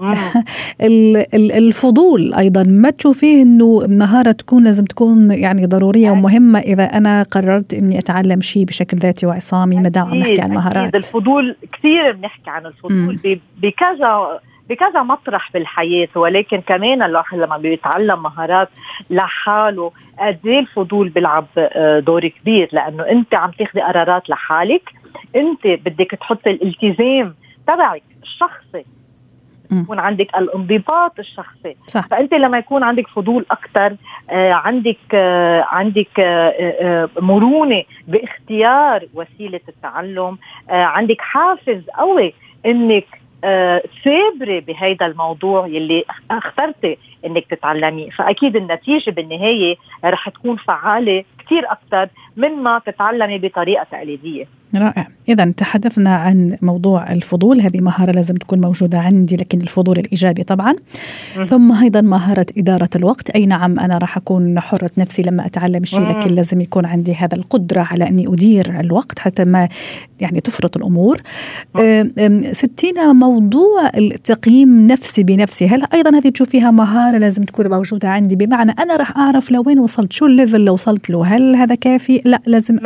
أيوة. 0.03 0.35
الفضول 1.59 2.35
أيضا 2.35 2.63
ما 2.63 2.91
تشوفيه 2.91 3.43
إنه 3.43 3.87
مهاره 3.89 4.33
تكون 4.33 4.65
لازم 4.65 4.85
تكون 4.85 5.31
يعني 5.31 5.67
ضرورية 5.67 6.11
ومهمة؟ 6.11 6.59
إذا 6.59 6.85
أنا 6.85 7.23
قررت 7.23 7.75
إني 7.75 7.99
أتعلم 7.99 8.41
شيء 8.41 8.65
بشكل 8.65 8.97
ذاتي 8.97 9.27
وعصامي 9.27 9.77
ما 9.77 9.89
دام 9.89 10.15
نحكي 10.15 10.41
عن 10.41 10.51
مهارات. 10.51 10.95
الفضول 10.95 11.57
كثير 11.73 12.13
بنحكي 12.13 12.51
عن 12.51 12.67
الفضول 12.67 13.41
بكذا 13.57 14.41
بكذا 14.69 15.03
مطرح 15.03 15.53
بالحياة 15.53 16.09
ولكن 16.17 16.61
كمان 16.61 17.03
الواحد 17.03 17.39
لما 17.39 17.57
بيتعلم 17.57 18.23
مهارات 18.23 18.69
لحاله 19.11 19.93
قد 20.19 20.39
إيه 20.47 20.59
الفضول 20.59 21.09
بيلعب 21.09 21.47
آه، 21.59 21.99
دور 21.99 22.29
كبير؟ 22.29 22.69
لأنه 22.73 23.03
أنت 23.11 23.35
عم 23.35 23.51
تاخذي 23.51 23.81
قرارات 23.81 24.31
لحالك 24.31 24.93
أنت 25.37 25.67
بدك 25.67 26.11
تحطي 26.11 26.51
الالتزام 26.51 27.35
تبعك 27.67 28.03
الشخصي 28.23 28.85
يكون 29.73 29.99
عندك 29.99 30.37
الانضباط 30.37 31.19
الشخصي. 31.19 31.77
صح. 31.87 32.07
فأنت 32.07 32.35
لما 32.35 32.59
يكون 32.59 32.83
عندك 32.83 33.09
فضول 33.09 33.47
أكثر 33.51 33.97
آه 34.31 34.53
عندك 34.53 34.97
آه 35.15 35.67
عندك 35.71 36.21
آه 36.21 37.09
مرونة 37.21 37.83
باختيار 38.09 39.05
وسيلة 39.15 39.61
التعلم 39.69 40.39
عندك 40.69 41.21
حافز 41.21 41.83
قوي 41.99 42.35
إنك 42.67 43.07
ثابره 44.05 44.61
بهيدا 44.61 45.07
الموضوع 45.07 45.67
يلي 45.67 46.05
اخترتي 46.31 46.99
إنك 47.27 47.45
تتعلميه 47.51 48.11
فأكيد 48.11 48.57
النتيجة 48.57 49.11
بالنهاية 49.11 49.77
رح 50.05 50.29
تكون 50.29 50.57
فعالة 50.57 51.25
كثير 51.47 51.63
أكثر 51.73 52.09
من 52.37 52.49
ما 52.49 52.81
تتعلمي 52.87 53.39
بطريقة 53.39 53.87
تقليدية. 53.91 54.45
رائع. 54.75 55.09
إذا 55.29 55.51
تحدثنا 55.51 56.15
عن 56.15 56.57
موضوع 56.63 57.13
الفضول 57.13 57.61
هذه 57.61 57.81
مهارة 57.81 58.13
لازم 58.13 58.35
تكون 58.35 58.61
موجودة 58.61 58.99
عندي 58.99 59.37
لكن 59.37 59.61
الفضول 59.61 59.99
الإيجابي 59.99 60.43
طبعا. 60.43 60.75
م. 61.37 61.47
ثم 61.47 61.73
أيضا 61.73 62.01
مهارة 62.01 62.47
إدارة 62.59 62.89
الوقت. 62.97 63.31
أي 63.31 63.47
نعم 63.47 63.79
أنا 63.79 63.99
راح 63.99 64.17
أكون 64.17 64.61
حرة 64.61 64.91
نفسي 64.99 65.23
لما 65.23 65.47
أتعلم 65.47 65.85
شيء 65.85 66.01
لكن 66.01 66.35
لازم 66.35 66.61
يكون 66.61 66.87
عندي 66.87 67.15
هذا 67.15 67.37
القدرة 67.37 67.87
على 67.91 68.09
أني 68.09 68.27
أدير 68.29 68.81
الوقت 68.81 69.19
حتى 69.19 69.45
ما 69.45 69.69
يعني 70.21 70.41
تفرط 70.41 70.77
الأمور. 70.77 71.21
ستينا 72.53 73.13
موضوع 73.13 73.91
التقييم 73.97 74.87
نفسي 74.87 75.25
بنفسي. 75.25 75.67
هل 75.69 75.83
أيضا 75.95 76.19
هذه 76.19 76.29
تشوفيها 76.29 76.71
مهارة 76.71 77.16
لازم 77.19 77.45
تكون 77.45 77.71
موجودة 77.71 78.09
عندي. 78.09 78.37
بمعنى 78.37 78.75
أنا 78.79 78.97
راح 78.97 79.19
أعرف 79.19 79.51
لوين 79.51 79.79
وصلت 79.79 80.13
شو 80.13 80.27
ال 80.27 80.32
level 80.32 80.57
اللي 80.57 80.71
وصلت 80.71 81.11
له؟ 81.11 81.27
هل 81.27 81.57
هذا 81.57 81.75
كافي؟ 81.75 82.21
لا 82.25 82.41
لازم 82.47 82.79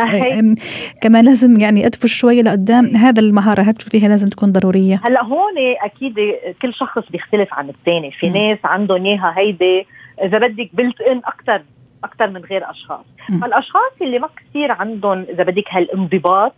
كمان 1.02 1.24
لازم 1.24 1.60
يعني 1.60 1.86
أدفش 1.86 2.14
شوية 2.14 2.42
لقدام 2.42 2.96
هذا 2.96 3.20
المهارة. 3.20 3.62
هل 3.62 3.74
تشوفيها 3.74 4.08
لازم 4.08 4.28
تكون 4.28 4.52
ضرورية؟ 4.52 5.00
هلأ 5.04 5.24
هون 5.24 5.54
أكيد 5.82 6.14
كل 6.62 6.74
شخص 6.74 7.02
بيختلف 7.10 7.54
عن 7.54 7.68
الثاني 7.68 8.10
في 8.10 8.30
م. 8.30 8.32
ناس 8.36 8.58
عندهم 8.64 9.06
إياها 9.06 9.34
هيدي. 9.36 9.86
إذا 10.22 10.38
بدك 10.38 10.70
built-in 10.72 11.18
أكثر 11.18 11.62
أكثر 12.04 12.30
من 12.30 12.40
غير 12.44 12.70
أشخاص. 12.70 13.04
م. 13.30 13.40
فالأشخاص 13.40 13.92
اللي 14.02 14.18
ما 14.18 14.28
كثير 14.36 14.72
عندهم 14.72 15.26
إذا 15.30 15.44
بدك 15.44 15.64
هالانضباط 15.70 16.54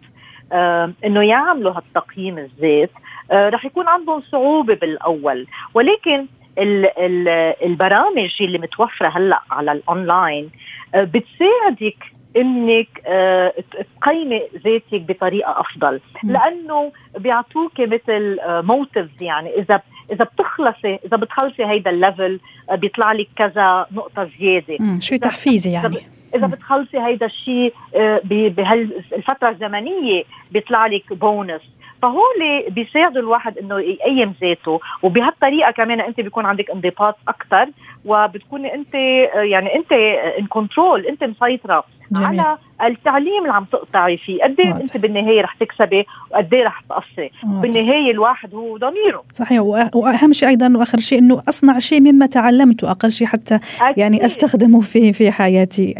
آه 0.52 0.92
إنه 1.04 1.22
يعملوا 1.22 1.72
هالتقييم 1.72 2.38
الذات 2.38 2.90
آه 3.30 3.48
رح 3.48 3.64
يكون 3.64 3.88
عندهم 3.88 4.20
صعوبة 4.20 4.74
بالأول. 4.74 5.46
ولكن 5.74 6.26
البرامج 6.58 8.30
اللي 8.40 8.58
متوفرة 8.58 9.08
هلأ 9.08 9.42
على 9.50 9.72
الأونلاين 9.72 10.50
آه 10.94 11.04
بتساعدك 11.04 12.12
إنك 12.36 13.02
آه، 13.06 13.52
تقيمي 14.00 14.42
ذاتك 14.64 15.00
بطريقة 15.00 15.60
أفضل. 15.60 16.00
لأنه 16.24 16.92
بيعطوك 17.18 17.80
مثل 17.80 18.38
motives 18.46 19.08
آه، 19.22 19.24
يعني 19.24 19.50
إذا 19.58 19.80
إذا 20.12 20.24
بتخلصي 20.24 20.98
إذا 21.04 21.16
بتخلصي 21.16 21.64
هيدا 21.64 21.90
ال 21.90 21.99
level 21.99 22.40
بيطلع 22.72 23.12
لك 23.12 23.28
كذا 23.36 23.86
نقطة 23.92 24.30
زيادة. 24.40 25.00
شيء 25.00 25.18
تحفيزي 25.18 25.72
يعني. 25.72 25.98
إذا 26.34 26.46
بتخلصي 26.46 26.98
هيدا 26.98 27.26
الشيء 27.26 27.74
بهالفتره 28.24 29.48
الزمنية 29.48 30.24
بيطلع 30.50 30.86
لك 30.86 31.12
بونس 31.12 31.60
فهول 32.02 32.64
بيساعدوا 32.68 33.22
الواحد 33.22 33.58
إنه 33.58 33.80
يقيم 33.80 34.34
ذاته 34.40 34.80
وبهالطريقة 35.02 35.70
كمان 35.70 36.00
أنت 36.00 36.20
بيكون 36.20 36.46
عندك 36.46 36.70
انضباط 36.70 37.16
أكثر 37.28 37.66
وبتكوني 38.04 38.74
أنت 38.74 38.94
يعني 39.34 39.74
أنت 39.74 39.92
in 40.38 40.46
control 40.46 41.06
أنت 41.06 41.24
مسيطرة 41.24 41.84
جميل. 42.10 42.26
على 42.26 42.58
التعليم 42.84 43.42
اللي 43.42 43.52
عم 43.52 43.64
تقطعي 43.64 44.16
فيه 44.16 44.42
قد 44.42 44.60
إيه 44.60 44.76
أنت 44.76 44.96
بالنهاية 44.96 45.42
رح 45.42 45.54
تكسبي 45.54 46.06
وقد 46.30 46.54
إيه 46.54 46.64
رح 46.64 46.80
تقصري 46.80 47.30
بالنهاية 47.44 48.10
الواحد 48.10 48.54
هو 48.54 48.76
ضميره. 48.76 49.24
صحيح. 49.34 49.60
وأهم 49.94 50.32
شيء 50.32 50.48
أيضا 50.48 50.72
وآخر 50.76 50.98
شيء 50.98 51.18
إنه 51.18 51.42
أصنع 51.48 51.78
شيء 51.78 52.00
مما 52.00 52.26
تعلمته 52.26 52.90
أقل 52.90 53.12
شيء 53.12 53.26
حتى 53.26 53.54
أكيد. 53.54 53.98
يعني 53.98 54.24
أستخدمه 54.24 54.80
في 54.80 55.12
في 55.12 55.30
حياتي 55.30 55.94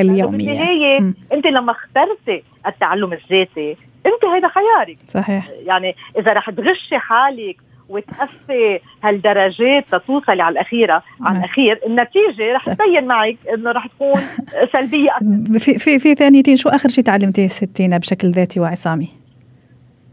اليومية. 0.00 0.46
بالنهاية 0.46 0.98
أنت 1.32 1.46
لما 1.46 1.72
اخترتي 1.72 2.44
التعلم 2.66 3.12
الذاتي 3.12 3.76
أنت 4.06 4.24
هيدا 4.34 4.48
خيارك 4.48 4.98
صحيح. 5.06 5.48
يعني 5.66 5.94
إذا 6.18 6.32
رح 6.32 6.50
تغشي 6.50 6.98
حالك 6.98 7.56
وتقفي 7.90 8.80
هالدرجات 9.04 9.84
لتوصلي 9.94 10.42
على 10.42 10.52
الأخيرة 10.52 11.02
على 11.20 11.34
نعم. 11.34 11.36
الأخير 11.36 11.80
النتيجة 11.86 12.52
رح. 12.54 12.64
تبين 12.64 13.06
معك 13.06 13.36
إنه 13.54 13.70
رح 13.70 13.86
تكون 13.86 14.20
سلبية 14.72 15.10
أكثر 15.10 15.58
في 15.58 15.78
في 15.78 15.98
في 15.98 16.14
ثانيتين 16.14 16.56
شو 16.56 16.68
آخر 16.68 16.88
شيء 16.88 17.04
تعلمتيه 17.04 17.48
ستينا 17.48 17.98
بشكل 17.98 18.30
ذاتي 18.30 18.60
وعصامي؟ 18.60 19.08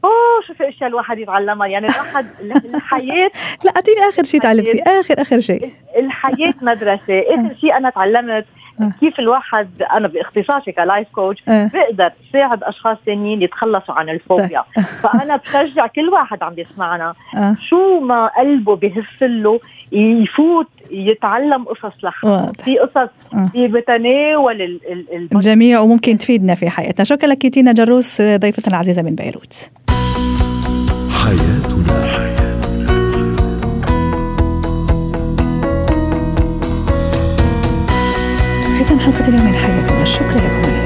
أوه 0.04 0.48
شو 0.48 0.54
في 0.54 0.70
أشياء 0.70 0.90
الواحد 0.90 1.20
يتعلمها 1.20 1.68
يعني 1.68 1.88
الواحد 1.88 2.26
الحياة 2.76 3.32
لا 3.66 3.72
أعطيني 3.76 4.00
آخر 4.10 4.24
شيء 4.24 4.42
تعلمتي 4.42 4.82
آخر 4.82 5.22
آخر 5.22 5.40
شيء 5.40 5.72
الحياة 5.98 6.54
مدرسة 6.62 7.20
آخر 7.20 7.56
شيء 7.62 7.78
أنا 7.78 7.90
تعلمت 7.90 8.46
آه. 8.82 8.92
كيف 9.00 9.20
الواحد 9.20 9.70
أنا 9.94 10.08
باختصاصي 10.08 10.72
ك 10.72 10.79
life 10.79 11.08
coach 11.16 11.44
آه. 11.50 11.72
بقدر 11.74 12.12
ساعد 12.34 12.64
أشخاص 12.64 12.98
ثانيين 13.06 13.42
يتخلصوا 13.42 13.96
عن 13.96 14.10
الفوبيا 14.10 14.64
فأنا 15.04 15.36
بشجع 15.36 15.88
كل 15.88 16.10
واحد 16.10 16.44
عم 16.44 16.54
بيسمعنا 16.54 17.14
آه. 17.38 17.56
شو 17.70 18.00
ما 18.00 18.28
قلبه 18.38 18.76
بهف 18.76 19.22
له 19.22 19.60
يفوت 19.92 20.68
يتعلم 20.92 21.64
قصص 21.64 22.04
لحاله. 22.04 22.52
في 22.52 22.78
قصص. 22.80 23.10
في 23.52 23.68
بتناول 23.68 24.62
ال 24.62 24.80
ال 24.92 25.06
ال 25.14 25.30
الجميع 25.36 25.80
وممكن 25.80 26.18
تفيدنا 26.18 26.56
في 26.56 26.70
حياتنا 26.70 27.04
شكرا 27.06 27.30
لك 27.30 27.48
تينا 27.48 27.72
جروس 27.72 28.22
ضيفتنا 28.22 28.68
العزيزة 28.68 29.02
من 29.02 29.16
بيروت 29.16 29.70
حياتنا 31.24 32.27
حلقة 39.08 39.28
اليوم 39.28 39.46
من 39.46 39.56
حياتنا. 39.56 40.06
شكرا 40.06 40.42
لكم. 40.42 40.77